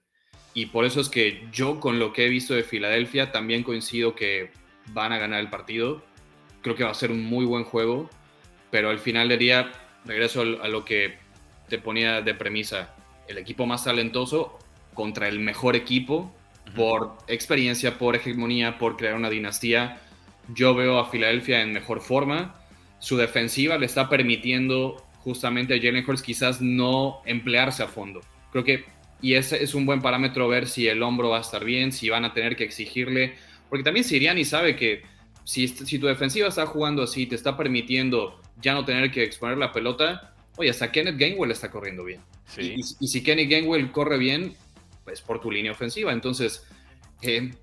Y 0.54 0.68
por 0.68 0.86
eso 0.86 1.02
es 1.02 1.10
que 1.10 1.46
yo 1.52 1.82
con 1.82 2.00
lo 2.00 2.14
que 2.14 2.26
he 2.26 2.30
visto 2.30 2.54
de 2.54 2.64
Filadelfia 2.64 3.34
también 3.34 3.64
coincido 3.64 4.16
que 4.16 4.52
van 4.94 5.12
a 5.12 5.18
ganar 5.18 5.42
el 5.42 5.50
partido. 5.50 6.02
Creo 6.62 6.76
que 6.76 6.86
va 6.86 6.92
a 6.92 6.94
ser 6.94 7.12
un 7.12 7.26
muy 7.26 7.44
buen 7.44 7.66
juego, 7.66 8.10
pero 8.72 8.90
al 8.90 9.00
final 9.00 9.28
del 9.28 9.40
día 9.40 9.74
regreso 10.06 10.44
a 10.44 10.70
lo 10.70 10.86
que 10.86 11.18
te 11.68 11.78
ponía 11.78 12.22
de 12.22 12.34
premisa. 12.36 12.96
El 13.28 13.38
equipo 13.38 13.66
más 13.66 13.84
talentoso 13.84 14.60
contra 14.98 15.28
el 15.28 15.40
mejor 15.40 15.76
equipo 15.76 16.34
por 16.76 17.20
experiencia, 17.28 18.00
por 18.00 18.16
hegemonía, 18.16 18.80
por 18.80 18.98
crear 18.98 19.14
una 19.14 19.30
dinastía. 19.30 20.02
Yo 20.56 20.74
veo 20.74 20.98
a 20.98 21.12
Filadelfia 21.12 21.62
en 21.62 21.72
mejor 21.72 22.02
forma. 22.02 22.56
Su 22.98 23.16
defensiva 23.16 23.78
le 23.78 23.86
está 23.86 24.10
permitiendo 24.10 24.98
justamente 25.20 25.76
a 25.76 25.78
Jalen 25.78 26.04
Hurts 26.04 26.24
quizás 26.24 26.62
no 26.62 27.22
emplearse 27.26 27.84
a 27.84 27.88
fondo. 27.88 28.22
Creo 28.52 28.64
que, 28.64 28.86
y 29.22 29.36
ese 29.36 29.64
es 29.64 29.76
un 29.76 29.86
buen 29.86 30.02
parámetro 30.02 30.48
ver 30.48 30.68
si 30.68 30.88
el 30.88 31.04
hombro 31.04 31.30
va 31.30 31.38
a 31.38 31.42
estar 31.42 31.64
bien, 31.64 31.92
si 31.92 32.10
van 32.10 32.26
a 32.26 32.34
tener 32.34 32.56
que 32.56 32.64
exigirle. 32.64 33.36
Porque 33.70 33.84
también 33.84 34.04
Siriani 34.04 34.46
sabe 34.46 34.76
que 34.76 35.04
si, 35.44 35.68
si 35.68 36.00
tu 36.00 36.08
defensiva 36.08 36.48
está 36.48 36.66
jugando 36.66 37.04
así, 37.04 37.28
te 37.28 37.36
está 37.36 37.56
permitiendo 37.56 38.42
ya 38.60 38.74
no 38.74 38.84
tener 38.84 39.12
que 39.12 39.22
exponer 39.22 39.60
la 39.60 39.72
pelota, 39.72 40.34
oye, 40.56 40.72
hasta 40.72 40.92
Kenneth 40.92 41.18
Gainwell 41.18 41.52
está 41.52 41.70
corriendo 41.70 42.04
bien. 42.04 42.22
Y, 42.58 42.80
y, 42.80 43.08
si 43.08 43.22
Kenneth 43.22 43.50
Gainwell 43.52 43.92
corre 43.92 44.18
bien, 44.18 44.56
pues, 45.08 45.22
por 45.22 45.40
tu 45.40 45.50
línea 45.50 45.72
ofensiva. 45.72 46.12
Entonces, 46.12 46.68
eh, 47.22 47.54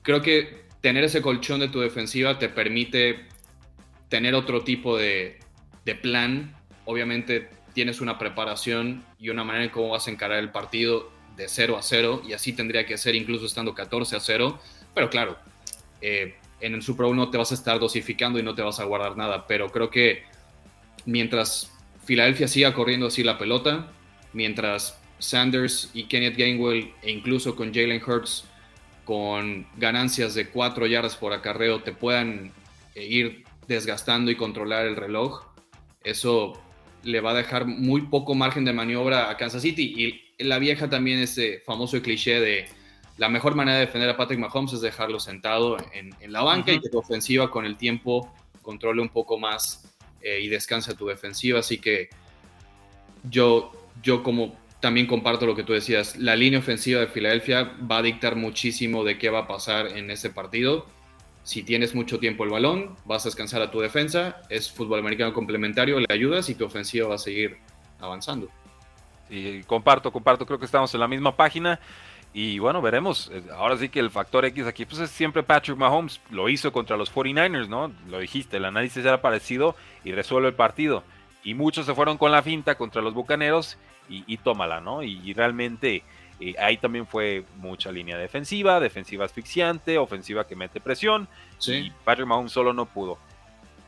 creo 0.00 0.22
que 0.22 0.64
tener 0.80 1.04
ese 1.04 1.20
colchón 1.20 1.60
de 1.60 1.68
tu 1.68 1.80
defensiva 1.80 2.38
te 2.38 2.48
permite 2.48 3.26
tener 4.08 4.34
otro 4.34 4.64
tipo 4.64 4.96
de, 4.96 5.38
plan. 6.00 6.56
Obviamente 6.86 7.50
tienes 7.74 8.00
una 8.00 8.18
preparación 8.18 9.04
y 9.18 9.28
una 9.28 9.44
manera 9.44 9.64
en 9.64 9.70
cómo 9.70 9.90
vas 9.90 10.08
a 10.08 10.10
encarar 10.10 10.38
el 10.38 10.50
partido 10.52 11.10
de 11.36 11.48
0 11.48 11.76
a 11.76 11.82
0 11.82 12.22
y 12.26 12.32
así 12.32 12.54
tendría 12.54 12.86
que 12.86 12.96
ser 12.96 13.14
incluso 13.14 13.44
estando 13.44 13.74
14 13.74 14.16
a 14.16 14.20
0. 14.20 14.58
Pero 14.94 15.10
claro, 15.10 15.36
eh, 16.00 16.36
en 16.60 16.72
el 16.72 16.80
Super 16.80 17.04
Bowl 17.04 17.14
no 17.14 17.28
te 17.28 17.36
vas 17.36 17.50
a 17.50 17.56
estar 17.56 17.78
dosificando 17.78 18.38
y 18.38 18.42
no 18.42 18.54
te 18.54 18.62
vas 18.62 18.80
a 18.80 18.84
guardar 18.84 19.18
nada. 19.18 19.46
Pero 19.46 19.68
creo 19.68 19.90
que 19.90 20.22
mientras 21.04 21.70
Filadelfia 22.06 22.48
siga 22.48 22.72
corriendo 22.72 23.08
así 23.08 23.22
la 23.22 23.36
pelota, 23.36 23.92
mientras 24.32 24.98
Sanders 25.18 25.90
y 25.94 26.04
Kenneth 26.04 26.36
Gainwell, 26.36 26.92
e 27.02 27.10
incluso 27.10 27.56
con 27.56 27.72
Jalen 27.72 28.02
Hurts, 28.02 28.44
con 29.04 29.66
ganancias 29.76 30.34
de 30.34 30.48
cuatro 30.48 30.86
yardas 30.86 31.16
por 31.16 31.32
acarreo, 31.32 31.82
te 31.82 31.92
puedan 31.92 32.52
eh, 32.94 33.04
ir 33.04 33.44
desgastando 33.68 34.30
y 34.30 34.36
controlar 34.36 34.86
el 34.86 34.96
reloj, 34.96 35.44
eso 36.02 36.60
le 37.02 37.20
va 37.20 37.30
a 37.30 37.34
dejar 37.34 37.66
muy 37.66 38.02
poco 38.02 38.34
margen 38.34 38.64
de 38.64 38.72
maniobra 38.72 39.30
a 39.30 39.36
Kansas 39.36 39.62
City. 39.62 40.26
Y 40.38 40.44
la 40.44 40.58
vieja 40.58 40.90
también 40.90 41.20
ese 41.20 41.60
famoso 41.64 42.00
cliché 42.02 42.40
de 42.40 42.66
la 43.16 43.28
mejor 43.28 43.54
manera 43.54 43.78
de 43.78 43.86
defender 43.86 44.10
a 44.10 44.16
Patrick 44.16 44.38
Mahomes 44.38 44.72
es 44.72 44.80
dejarlo 44.80 45.18
sentado 45.20 45.76
en, 45.92 46.14
la 46.32 46.42
banca 46.42 46.72
y 46.72 46.80
que 46.80 46.88
tu 46.88 46.98
ofensiva 46.98 47.50
con 47.50 47.64
el 47.64 47.76
tiempo 47.76 48.32
controle 48.60 49.00
un 49.00 49.08
poco 49.08 49.38
más 49.38 49.88
eh, 50.20 50.40
y 50.40 50.48
descanse 50.48 50.94
tu 50.94 51.06
defensiva. 51.06 51.60
Así 51.60 51.78
que 51.78 52.08
yo, 53.30 53.72
yo 54.02 54.22
como 54.22 54.56
también 54.80 55.06
comparto 55.06 55.46
lo 55.46 55.56
que 55.56 55.62
tú 55.62 55.72
decías. 55.72 56.16
La 56.16 56.36
línea 56.36 56.58
ofensiva 56.58 57.00
de 57.00 57.06
Filadelfia 57.06 57.72
va 57.90 57.98
a 57.98 58.02
dictar 58.02 58.36
muchísimo 58.36 59.04
de 59.04 59.18
qué 59.18 59.30
va 59.30 59.40
a 59.40 59.46
pasar 59.48 59.88
en 59.96 60.10
ese 60.10 60.30
partido. 60.30 60.86
Si 61.42 61.62
tienes 61.62 61.94
mucho 61.94 62.18
tiempo 62.18 62.44
el 62.44 62.50
balón, 62.50 62.96
vas 63.04 63.24
a 63.24 63.28
descansar 63.28 63.62
a 63.62 63.70
tu 63.70 63.80
defensa. 63.80 64.42
Es 64.50 64.70
fútbol 64.70 64.98
americano 64.98 65.32
complementario, 65.32 66.00
le 66.00 66.06
ayudas 66.08 66.48
y 66.48 66.54
tu 66.54 66.64
ofensiva 66.64 67.08
va 67.08 67.14
a 67.14 67.18
seguir 67.18 67.58
avanzando. 68.00 68.48
Sí, 69.28 69.62
comparto, 69.66 70.12
comparto. 70.12 70.44
Creo 70.44 70.58
que 70.58 70.66
estamos 70.66 70.92
en 70.94 71.00
la 71.00 71.08
misma 71.08 71.34
página. 71.36 71.80
Y 72.34 72.58
bueno, 72.58 72.82
veremos. 72.82 73.30
Ahora 73.54 73.78
sí 73.78 73.88
que 73.88 73.98
el 73.98 74.10
factor 74.10 74.44
X 74.44 74.66
aquí 74.66 74.84
pues 74.84 75.00
es 75.00 75.10
siempre 75.10 75.42
Patrick 75.42 75.78
Mahomes. 75.78 76.20
Lo 76.30 76.48
hizo 76.48 76.70
contra 76.70 76.96
los 76.96 77.12
49ers, 77.14 77.68
¿no? 77.68 77.92
Lo 78.08 78.18
dijiste, 78.18 78.58
el 78.58 78.66
análisis 78.66 79.04
era 79.04 79.22
parecido 79.22 79.74
y 80.04 80.12
resuelve 80.12 80.48
el 80.48 80.54
partido. 80.54 81.02
Y 81.44 81.54
muchos 81.54 81.86
se 81.86 81.94
fueron 81.94 82.18
con 82.18 82.32
la 82.32 82.42
finta 82.42 82.74
contra 82.74 83.00
los 83.00 83.14
Bucaneros 83.14 83.78
y, 84.08 84.36
tómala, 84.38 84.80
¿no? 84.80 85.02
Y, 85.02 85.32
realmente 85.34 86.02
eh, 86.40 86.54
ahí 86.58 86.76
también 86.76 87.06
fue 87.06 87.44
mucha 87.56 87.90
línea 87.90 88.16
defensiva, 88.16 88.80
defensiva 88.80 89.24
asfixiante, 89.24 89.98
ofensiva 89.98 90.46
que 90.46 90.56
mete 90.56 90.80
presión. 90.80 91.28
Y 91.66 91.90
Patrick 92.04 92.26
Mahomes 92.26 92.52
solo 92.52 92.72
no 92.72 92.86
pudo. 92.86 93.18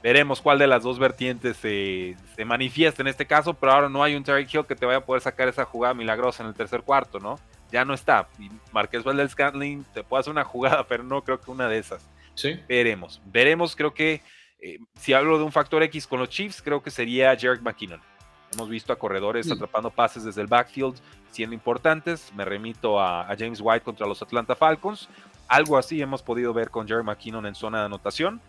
Veremos 0.03 0.41
cuál 0.41 0.59
de 0.59 0.69
las 0.69 0.85
dos 0.85 0.99
vertientes 0.99 1.57
se, 1.57 2.17
manifiesta 2.45 3.03
en 3.03 3.09
este 3.09 3.27
caso, 3.27 3.55
pero 3.55 3.73
ahora 3.73 3.89
no 3.89 4.03
hay 4.03 4.15
un 4.15 4.23
Terry 4.23 4.47
Hill 4.51 4.65
que 4.65 4.77
te 4.77 4.87
vaya 4.87 4.99
a 4.99 5.05
poder 5.05 5.23
sacar 5.23 5.49
esa 5.49 5.65
jugada 5.65 5.93
milagrosa 5.93 6.43
en 6.43 6.51
el 6.51 6.55
tercer 6.55 6.83
cuarto, 6.83 7.19
¿no? 7.19 7.39
Ya 7.73 7.85
no 7.85 7.95
está. 7.95 8.29
Y 8.39 8.49
Marqués 8.73 9.03
Valdez 9.03 9.33
Scantling 9.33 9.85
te 9.93 10.05
puede 10.05 10.21
hacer 10.21 10.31
una 10.31 10.45
jugada, 10.45 10.87
pero 10.87 11.03
no 11.03 11.23
creo 11.25 11.41
que 11.41 11.51
una 11.51 11.69
de 11.69 11.79
esas. 11.79 12.09
Sí. 12.35 12.61
Veremos. 12.69 13.21
Veremos, 13.27 13.75
creo 13.75 13.93
que 13.93 14.23
eh, 14.61 14.79
si 14.99 15.13
hablo 15.13 15.37
de 15.37 15.45
un 15.45 15.53
factor 15.53 15.83
X 15.83 16.07
con 16.07 16.21
los 16.21 16.29
Chiefs, 16.29 16.63
creo 16.63 16.83
que 16.83 16.91
sería 16.91 17.37
Jarek 17.39 17.63
McKinnon. 17.63 18.01
Hemos 18.59 18.71
visto 18.71 18.93
a 18.93 18.99
corredores 18.99 19.49
atrapando 19.53 19.89
pases 19.89 20.25
desde 20.25 20.41
el 20.41 20.49
backfield 20.49 20.97
siendo 21.31 21.55
importantes. 21.55 22.33
Me 22.35 22.45
remito 22.45 22.99
a, 22.99 23.33
James 23.39 23.61
White 23.63 23.85
contra 23.85 24.05
los 24.05 24.21
Atlanta 24.21 24.57
Falcons. 24.57 25.09
Algo 25.47 25.79
así 25.79 26.03
hemos 26.03 26.23
podido 26.23 26.53
ver 26.53 26.69
con 26.69 26.89
Jerry 26.89 27.05
McKinnon 27.05 27.47
en 27.47 27.55
zona 27.55 27.79
de 27.79 27.85
anotación. 27.85 28.41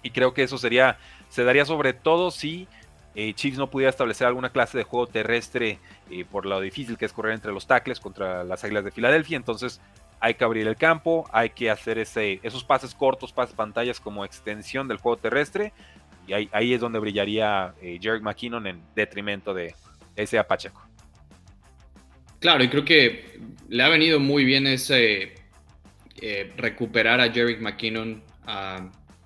Y 0.00 0.10
creo 0.10 0.32
que 0.32 0.44
eso 0.44 0.58
sería, 0.58 0.96
se 1.28 1.42
daría 1.42 1.64
sobre 1.64 1.92
todo 1.92 2.30
si 2.30 2.68
eh, 3.16 3.34
Chiefs 3.34 3.58
no 3.58 3.68
pudiera 3.68 3.90
establecer 3.90 4.28
alguna 4.28 4.50
clase 4.50 4.78
de 4.78 4.84
juego 4.84 5.08
terrestre 5.08 5.80
eh, 6.08 6.24
por 6.24 6.46
lo 6.46 6.60
difícil 6.60 6.96
que 6.96 7.06
es 7.06 7.12
correr 7.12 7.34
entre 7.34 7.50
los 7.50 7.66
tackles 7.66 7.98
contra 7.98 8.44
las 8.44 8.62
Águilas 8.62 8.84
de 8.84 8.92
Filadelfia. 8.92 9.36
Entonces 9.36 9.80
hay 10.20 10.34
que 10.34 10.44
abrir 10.44 10.68
el 10.68 10.76
campo, 10.76 11.28
hay 11.32 11.50
que 11.50 11.68
hacer 11.68 11.98
ese, 11.98 12.38
esos 12.44 12.62
pases 12.62 12.94
cortos, 12.94 13.32
pases 13.32 13.56
pantallas 13.56 13.98
como 13.98 14.24
extensión 14.24 14.86
del 14.86 14.98
juego 14.98 15.16
terrestre 15.16 15.72
y 16.28 16.48
ahí, 16.52 16.74
es 16.74 16.80
donde 16.80 16.98
brillaría 16.98 17.74
eh, 17.80 17.98
Jerry 18.00 18.20
McKinnon 18.20 18.66
en 18.66 18.82
detrimento 18.94 19.54
de 19.54 19.74
ese 20.14 20.42
Pacheco. 20.44 20.82
Claro, 22.38 22.62
y 22.62 22.68
creo 22.68 22.84
que 22.84 23.40
le 23.68 23.82
ha 23.82 23.88
venido 23.88 24.20
muy 24.20 24.44
bien 24.44 24.66
ese, 24.66 25.34
eh, 26.20 26.52
recuperar 26.56 27.20
a 27.20 27.30
Jerick 27.30 27.60
McKinnon, 27.60 28.22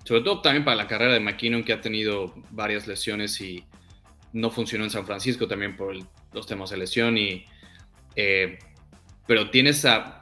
sobre 0.03 0.21
todo 0.21 0.41
también 0.41 0.63
para 0.63 0.75
la 0.75 0.87
carrera 0.87 1.13
de 1.13 1.19
McKinnon, 1.19 1.63
que 1.63 1.73
ha 1.73 1.81
tenido 1.81 2.35
varias 2.51 2.87
lesiones 2.87 3.39
y 3.41 3.63
no 4.31 4.51
funcionó 4.51 4.83
en 4.83 4.89
San 4.89 5.05
Francisco 5.05 5.47
también 5.47 5.75
por 5.75 5.95
los 6.33 6.45
temas 6.45 6.69
de 6.69 6.77
lesión. 6.77 7.17
Y, 7.17 7.45
eh, 8.15 8.59
pero 9.25 9.49
tienes 9.49 9.85
a, 9.85 10.19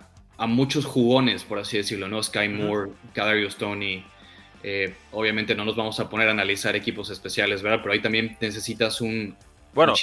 muchos 0.48 0.86
jugones, 0.86 1.44
por 1.44 1.60
así 1.60 1.78
decirlo, 1.78 2.08
¿no? 2.08 2.24
Sky 2.24 2.50
Moore, 2.50 2.92
Kadarius 3.14 3.58
Tony. 3.58 4.04
Eh, 4.64 4.94
obviamente 5.12 5.56
no 5.56 5.66
nos 5.66 5.76
vamos 5.76 6.00
a 6.00 6.10
poner 6.10 6.28
a 6.28 6.32
analizar 6.32 6.76
equipos 6.76 7.10
especiales, 7.10 7.62
¿verdad? 7.62 7.80
Pero 7.82 7.94
ahí 7.94 8.02
también 8.02 8.38
necesitas 8.40 9.02
un, 9.02 9.36
bueno, 9.74 9.94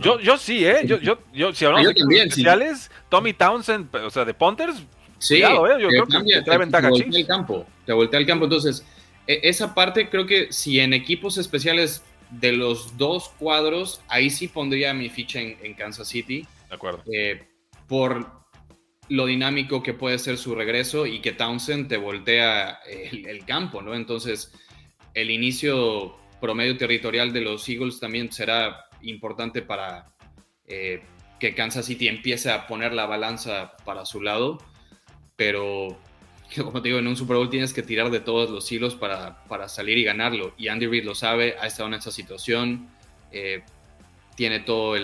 yo, 0.00 0.18
yo, 0.18 0.36
sí, 0.36 0.66
¿eh? 0.66 0.80
Yo, 0.84 0.98
yo, 0.98 1.18
yo 1.32 1.54
si 1.54 1.64
hablamos 1.64 1.86
de 1.86 1.92
equipos 1.92 2.12
especiales, 2.12 2.90
Tommy 3.08 3.32
Townsend, 3.32 3.94
o 3.94 4.10
sea, 4.10 4.24
de 4.24 4.34
Ponters, 4.34 4.82
Sí, 5.22 5.36
¿eh? 5.36 5.48
yo 5.78 5.88
creo 5.88 6.06
que 6.06 6.42
trae 6.42 6.58
ventaja. 6.58 6.88
Te 6.88 6.90
voltea 6.90 7.20
el 7.20 7.26
campo, 7.26 7.66
te 7.86 7.92
voltea 7.92 8.18
el 8.18 8.26
campo. 8.26 8.44
Entonces, 8.46 8.84
e, 9.28 9.38
esa 9.44 9.72
parte 9.72 10.10
creo 10.10 10.26
que 10.26 10.52
si 10.52 10.80
en 10.80 10.92
equipos 10.92 11.38
especiales 11.38 12.02
de 12.30 12.50
los 12.50 12.98
dos 12.98 13.30
cuadros, 13.38 14.02
ahí 14.08 14.30
sí 14.30 14.48
pondría 14.48 14.92
mi 14.94 15.08
ficha 15.10 15.40
en, 15.40 15.74
Kansas 15.74 16.08
City. 16.08 16.44
De 16.68 16.74
acuerdo. 16.74 17.04
Eh, 17.12 17.46
por 17.86 18.41
lo 19.12 19.26
dinámico 19.26 19.82
que 19.82 19.94
puede 19.94 20.18
ser 20.18 20.38
su 20.38 20.54
regreso 20.54 21.06
y 21.06 21.20
que 21.20 21.32
Townsend 21.32 21.88
te 21.88 21.96
voltea 21.96 22.80
el, 22.86 23.44
campo, 23.44 23.82
¿no? 23.82 23.94
Entonces, 23.94 24.52
el 25.14 25.30
inicio 25.30 26.16
promedio 26.40 26.76
territorial 26.76 27.32
de 27.32 27.40
los 27.40 27.68
Eagles 27.68 28.00
también 28.00 28.32
será 28.32 28.86
importante 29.02 29.62
para 29.62 30.06
eh, 30.66 31.02
que 31.38 31.54
Kansas 31.54 31.86
City 31.86 32.08
empiece 32.08 32.50
a 32.50 32.66
poner 32.66 32.92
la 32.92 33.06
balanza 33.06 33.76
para 33.84 34.04
su 34.04 34.20
lado 34.20 34.58
pero 35.36 35.98
como 36.56 36.80
te 36.80 36.88
digo, 36.88 37.00
en 37.00 37.06
un 37.08 37.16
Super 37.16 37.36
Bowl 37.36 37.50
tienes 37.50 37.72
que 37.72 37.82
tirar 37.82 38.10
de 38.10 38.20
todos 38.20 38.50
los 38.50 38.70
hilos 38.70 38.94
para, 38.94 39.44
para 39.44 39.68
salir 39.68 39.98
y 39.98 40.04
ganarlo. 40.04 40.54
Y 40.56 40.68
Andy 40.68 40.86
Reid 40.86 41.04
lo 41.04 41.14
sabe, 41.14 41.56
ha 41.60 41.66
estado 41.66 41.88
en 41.88 41.94
esa 41.94 42.12
situación, 42.12 42.88
eh, 43.32 43.62
tiene 44.36 44.60
todas 44.60 45.02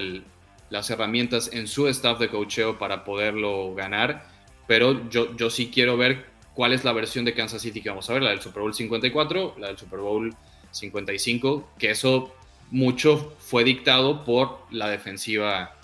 las 0.71 0.91
herramientas 0.91 1.51
en 1.53 1.67
su 1.67 1.89
staff 1.89 2.19
de 2.19 2.29
coacheo 2.29 2.79
para 2.79 3.05
poderlo 3.05 3.75
ganar. 3.75 4.27
Pero 4.67 5.09
yo, 5.09 5.37
yo 5.37 5.51
sí 5.51 5.71
quiero 5.73 5.97
ver 5.97 6.27
cuál 6.55 6.73
es 6.73 6.85
la 6.85 6.93
versión 6.93 7.25
de 7.25 7.35
Kansas 7.35 7.63
City 7.63 7.81
que 7.81 7.89
vamos 7.89 8.09
a 8.11 8.15
ver, 8.15 8.23
la 8.23 8.31
del 8.31 8.41
Super 8.41 8.63
Bowl 8.63 8.75
54, 8.75 9.57
la 9.59 9.69
del 9.69 9.79
Super 9.79 10.01
Bowl 10.01 10.35
55, 10.71 11.71
que 11.79 11.91
eso 11.91 12.35
mucho 12.71 13.35
fue 13.39 13.65
dictado 13.65 14.25
por 14.25 14.67
la 14.71 14.89
defensiva 14.89 15.75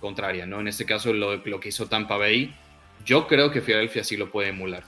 contraria, 0.00 0.44
¿no? 0.44 0.60
En 0.60 0.68
este 0.68 0.84
caso 0.84 1.12
lo, 1.12 1.36
lo 1.36 1.60
que 1.60 1.70
hizo 1.70 1.86
Tampa 1.86 2.18
Bay 2.18 2.54
yo 3.04 3.26
creo 3.26 3.50
que 3.50 3.60
Philadelphia 3.60 4.02
sí 4.02 4.16
lo 4.16 4.30
puede 4.30 4.48
emular. 4.48 4.82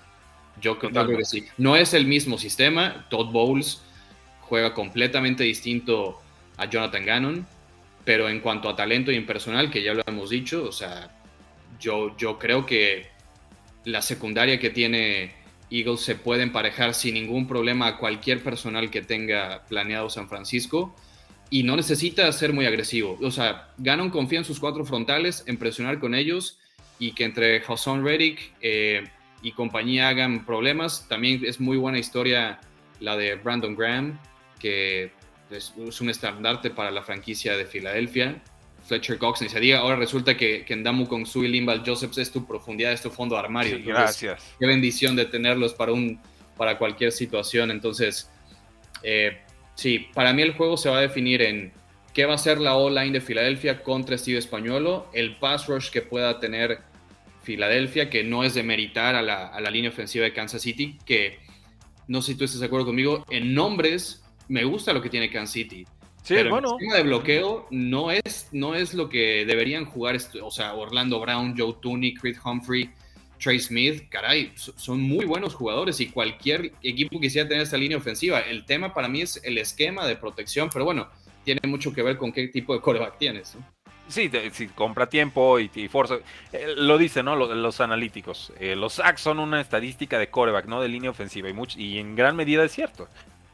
Yo 0.60 0.78
creo, 0.78 1.06
que 1.06 1.24
sí. 1.24 1.44
No 1.58 1.76
es 1.76 1.92
el 1.92 2.06
mismo 2.06 2.38
sistema. 2.38 3.06
Todd 3.10 3.30
Bowles 3.30 3.82
juega 4.40 4.72
completamente 4.72 5.44
distinto 5.44 6.20
a 6.56 6.64
Jonathan 6.64 7.04
Gannon, 7.04 7.46
pero 8.06 8.28
en 8.28 8.38
cuanto 8.38 8.68
a 8.68 8.76
talento 8.76 9.10
y 9.10 9.16
en 9.16 9.26
personal, 9.26 9.68
que 9.68 9.82
ya 9.82 9.92
lo 9.92 10.02
hemos 10.06 10.30
dicho, 10.30 10.64
o 10.64 10.70
sea, 10.70 11.10
yo, 11.80 12.16
yo 12.16 12.38
creo 12.38 12.64
que 12.64 13.08
la 13.84 14.00
secundaria 14.00 14.60
que 14.60 14.70
tiene 14.70 15.34
Eagles 15.70 16.02
se 16.02 16.14
puede 16.14 16.44
emparejar 16.44 16.94
sin 16.94 17.14
ningún 17.14 17.48
problema 17.48 17.88
a 17.88 17.98
cualquier 17.98 18.44
personal 18.44 18.90
que 18.90 19.02
tenga 19.02 19.64
planeado 19.68 20.08
San 20.08 20.28
Francisco 20.28 20.94
y 21.50 21.64
no 21.64 21.74
necesita 21.74 22.30
ser 22.30 22.52
muy 22.52 22.64
agresivo. 22.64 23.18
O 23.20 23.32
sea, 23.32 23.72
Gannon 23.76 24.10
confía 24.10 24.38
en 24.38 24.44
sus 24.44 24.60
cuatro 24.60 24.84
frontales, 24.84 25.42
en 25.48 25.56
presionar 25.56 25.98
con 25.98 26.14
ellos 26.14 26.60
y 27.00 27.10
que 27.10 27.24
entre 27.24 27.60
Hassan 27.66 28.04
Reddick 28.04 28.52
eh, 28.60 29.02
y 29.42 29.50
compañía 29.50 30.10
hagan 30.10 30.46
problemas. 30.46 31.08
También 31.08 31.42
es 31.44 31.58
muy 31.58 31.76
buena 31.76 31.98
historia 31.98 32.60
la 33.00 33.16
de 33.16 33.34
Brandon 33.34 33.74
Graham, 33.74 34.20
que 34.60 35.10
es, 35.50 35.74
un 35.76 36.10
estandarte 36.10 36.70
para 36.70 36.90
la 36.90 37.02
franquicia 37.02 37.56
de 37.56 37.66
Filadelfia. 37.66 38.42
Fletcher 38.86 39.18
Cox, 39.18 39.42
ni 39.42 39.48
se 39.48 39.58
diga, 39.58 39.80
ahora 39.80 39.96
resulta 39.96 40.36
que, 40.36 40.64
que 40.64 40.76
Ndamu 40.76 41.08
con 41.08 41.26
su 41.26 41.44
y 41.44 41.48
Limbal 41.48 41.82
Josephs 41.84 42.18
es 42.18 42.30
tu 42.30 42.46
profundidad, 42.46 42.92
es 42.92 43.02
tu 43.02 43.10
fondo 43.10 43.36
armario. 43.36 43.80
gracias. 43.84 44.54
Qué 44.60 44.66
bendición 44.66 45.16
de 45.16 45.24
tenerlos 45.24 45.74
para, 45.74 45.92
un, 45.92 46.20
para 46.56 46.78
cualquier 46.78 47.10
situación. 47.10 47.72
Entonces, 47.72 48.30
eh, 49.02 49.38
sí, 49.74 50.06
para 50.14 50.32
mí 50.32 50.42
el 50.42 50.54
juego 50.54 50.76
se 50.76 50.88
va 50.88 50.98
a 50.98 51.00
definir 51.00 51.42
en 51.42 51.72
qué 52.12 52.26
va 52.26 52.34
a 52.34 52.38
ser 52.38 52.58
la 52.58 52.76
O-line 52.76 53.12
de 53.12 53.20
Filadelfia 53.20 53.82
contra 53.82 54.16
Steve 54.16 54.38
Españolo, 54.38 55.08
el 55.12 55.36
pass 55.36 55.66
rush 55.66 55.90
que 55.90 56.02
pueda 56.02 56.38
tener 56.40 56.78
Filadelfia, 57.42 58.08
que 58.08 58.24
no 58.24 58.42
es 58.42 58.54
de 58.54 58.62
meritar 58.62 59.14
a 59.14 59.22
la, 59.22 59.70
línea 59.70 59.90
ofensiva 59.90 60.24
de 60.24 60.32
Kansas 60.32 60.62
City, 60.62 60.98
que 61.04 61.38
no 62.08 62.22
sé 62.22 62.32
si 62.32 62.38
tú 62.38 62.44
estás 62.44 62.60
de 62.60 62.66
acuerdo 62.66 62.86
conmigo, 62.86 63.24
en 63.30 63.54
nombres 63.54 64.24
me 64.48 64.64
gusta 64.64 64.92
lo 64.92 65.02
que 65.02 65.10
tiene 65.10 65.30
Kansas 65.30 65.52
City. 65.52 65.84
Sí, 66.22 66.34
pero 66.34 66.50
bueno. 66.50 66.68
el 66.68 66.78
sistema 66.78 66.96
de 66.96 67.02
bloqueo 67.04 67.68
no 67.70 68.10
es, 68.10 68.48
no 68.50 68.74
es 68.74 68.94
lo 68.94 69.08
que 69.08 69.44
deberían 69.46 69.84
jugar, 69.84 70.18
o 70.42 70.50
sea, 70.50 70.74
Orlando 70.74 71.20
Brown, 71.20 71.54
Joe 71.56 71.76
Tooney, 71.80 72.14
Creed 72.14 72.36
Humphrey, 72.44 72.90
Trey 73.38 73.60
Smith, 73.60 74.08
caray, 74.08 74.52
son 74.56 75.02
muy 75.02 75.24
buenos 75.24 75.54
jugadores 75.54 76.00
y 76.00 76.08
cualquier 76.08 76.72
equipo 76.82 77.20
quisiera 77.20 77.48
tener 77.48 77.62
esta 77.62 77.76
línea 77.76 77.98
ofensiva. 77.98 78.40
El 78.40 78.64
tema 78.64 78.92
para 78.92 79.08
mí 79.08 79.20
es 79.20 79.40
el 79.44 79.58
esquema 79.58 80.06
de 80.06 80.16
protección, 80.16 80.68
pero 80.72 80.84
bueno, 80.84 81.08
tiene 81.44 81.60
mucho 81.66 81.92
que 81.92 82.02
ver 82.02 82.16
con 82.16 82.32
qué 82.32 82.48
tipo 82.48 82.74
de 82.74 82.80
coreback 82.80 83.18
tienes. 83.18 83.56
Sí, 84.08 84.30
si 84.52 84.68
compra 84.68 85.08
tiempo 85.08 85.58
y, 85.58 85.70
y 85.74 85.88
fuerza. 85.88 86.18
Eh, 86.52 86.74
lo 86.76 86.96
dicen, 86.96 87.24
¿no? 87.24 87.34
Los, 87.34 87.80
analíticos. 87.80 88.52
Eh, 88.60 88.76
los 88.76 88.94
sacks 88.94 89.20
son 89.20 89.40
una 89.40 89.60
estadística 89.60 90.18
de 90.18 90.28
coreback, 90.28 90.66
¿no? 90.66 90.80
De 90.80 90.88
línea 90.88 91.10
ofensiva. 91.10 91.48
Y 91.76 91.98
en 91.98 92.14
gran 92.14 92.36
medida 92.36 92.64
es 92.64 92.72
cierto. 92.72 93.08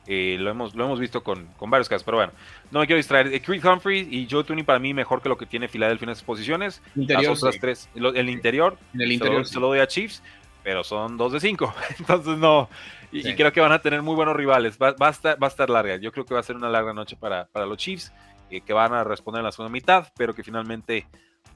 Eh, 0.07 0.37
lo, 0.41 0.51
hemos, 0.51 0.75
lo 0.75 0.85
hemos 0.85 0.99
visto 0.99 1.23
con, 1.23 1.47
con, 1.57 1.71
varios 1.71 1.89
casos. 1.89 2.03
Pero 2.03 2.17
bueno, 2.17 2.33
no 2.71 2.81
me 2.81 2.87
quiero 2.87 2.97
distraer. 2.97 3.41
Creed 3.43 3.65
Humphrey 3.65 4.09
y 4.11 4.27
Joe 4.29 4.43
Tooney 4.45 4.65
para 4.65 4.79
mí 4.79 4.93
mejor 4.93 5.23
que 5.23 5.29
lo 5.29 5.39
que 5.39 5.47
tiene 5.47 5.69
Philadelphia 5.69 6.07
en 6.07 6.11
esas 6.11 6.25
posiciones. 6.25 6.83
Las 6.95 7.27
otras 7.27 7.59
tres. 7.61 7.89
el 7.95 8.29
interior. 8.29 8.77
En 8.95 9.03
el 9.03 9.13
interior. 9.13 9.47
Se 9.47 9.61
lo, 9.61 9.69
doy 9.69 9.79
a 9.79 9.87
Chiefs. 9.87 10.23
Pero 10.65 10.85
son 10.85 11.17
dos 11.17 11.33
de 11.33 11.41
cinco. 11.41 11.75
Entonces 11.99 12.37
no. 12.39 12.69
Y, 13.11 13.35
creo 13.35 13.53
que 13.53 13.61
van 13.61 13.73
a 13.73 13.81
tener 13.81 14.03
muy 14.03 14.15
buenos 14.15 14.35
rivales. 14.35 14.79
Va, 14.81 14.93
va, 14.93 15.09
a 15.09 15.11
estar, 15.11 15.41
va 15.41 15.47
a 15.47 15.51
estar 15.51 15.69
larga. 15.69 15.97
Yo 15.97 16.13
creo 16.13 16.25
que 16.25 16.35
va 16.35 16.41
a 16.41 16.45
ser 16.45 16.57
una 16.57 16.69
larga 16.69 16.93
noche 16.93 17.17
para, 17.17 17.47
para 17.47 17.67
los 17.67 17.79
Chiefs, 17.79 18.13
eh, 18.51 18.61
que 18.61 18.73
van 18.73 18.95
a 18.95 19.05
responder 19.05 19.41
en 19.41 19.45
la 19.45 19.53
segunda 19.53 19.73
mitad, 19.73 20.09
pero 20.17 20.35
que 20.35 20.43
finalmente 20.43 21.07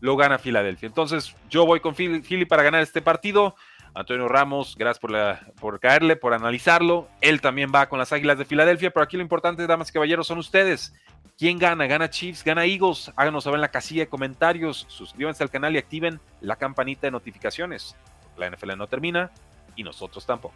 lo 0.01 0.17
gana 0.17 0.39
Filadelfia. 0.39 0.87
Entonces, 0.87 1.35
yo 1.49 1.65
voy 1.65 1.81
con 1.81 1.95
Philly 1.95 2.45
para 2.45 2.63
ganar 2.63 2.83
este 2.83 3.01
partido. 3.01 3.57
Antonio 3.97 4.29
Ramos, 4.29 4.77
gracias 4.77 4.99
por, 4.99 5.11
la, 5.11 5.41
por 5.59 5.81
caerle, 5.81 6.17
por 6.17 6.35
analizarlo. 6.35 7.09
Él 7.23 7.41
también 7.41 7.73
va 7.75 7.89
con 7.89 7.99
las 7.99 8.13
Águilas 8.13 8.37
de 8.37 8.45
Filadelfia, 8.45 8.91
pero 8.91 9.03
aquí 9.03 9.17
lo 9.17 9.23
importante, 9.23 9.67
damas 9.67 9.89
y 9.89 9.93
caballeros, 9.95 10.27
son 10.27 10.37
ustedes. 10.37 10.93
¿Quién 11.39 11.59
gana? 11.59 11.87
¿Gana 11.87 12.11
Chiefs? 12.11 12.45
¿Gana 12.45 12.67
Eagles? 12.67 13.11
Háganos 13.17 13.45
saber 13.45 13.57
en 13.57 13.63
la 13.63 13.71
casilla 13.71 14.03
de 14.03 14.09
comentarios. 14.09 14.85
Suscríbanse 14.89 15.43
al 15.43 15.51
canal 15.51 15.75
y 15.75 15.79
activen 15.79 16.21
la 16.43 16.57
campanita 16.57 17.07
de 17.07 17.11
notificaciones. 17.11 17.97
La 18.37 18.51
NFL 18.51 18.77
no 18.77 18.87
termina 18.87 19.31
y 19.77 19.83
nosotros 19.83 20.27
tampoco. 20.27 20.55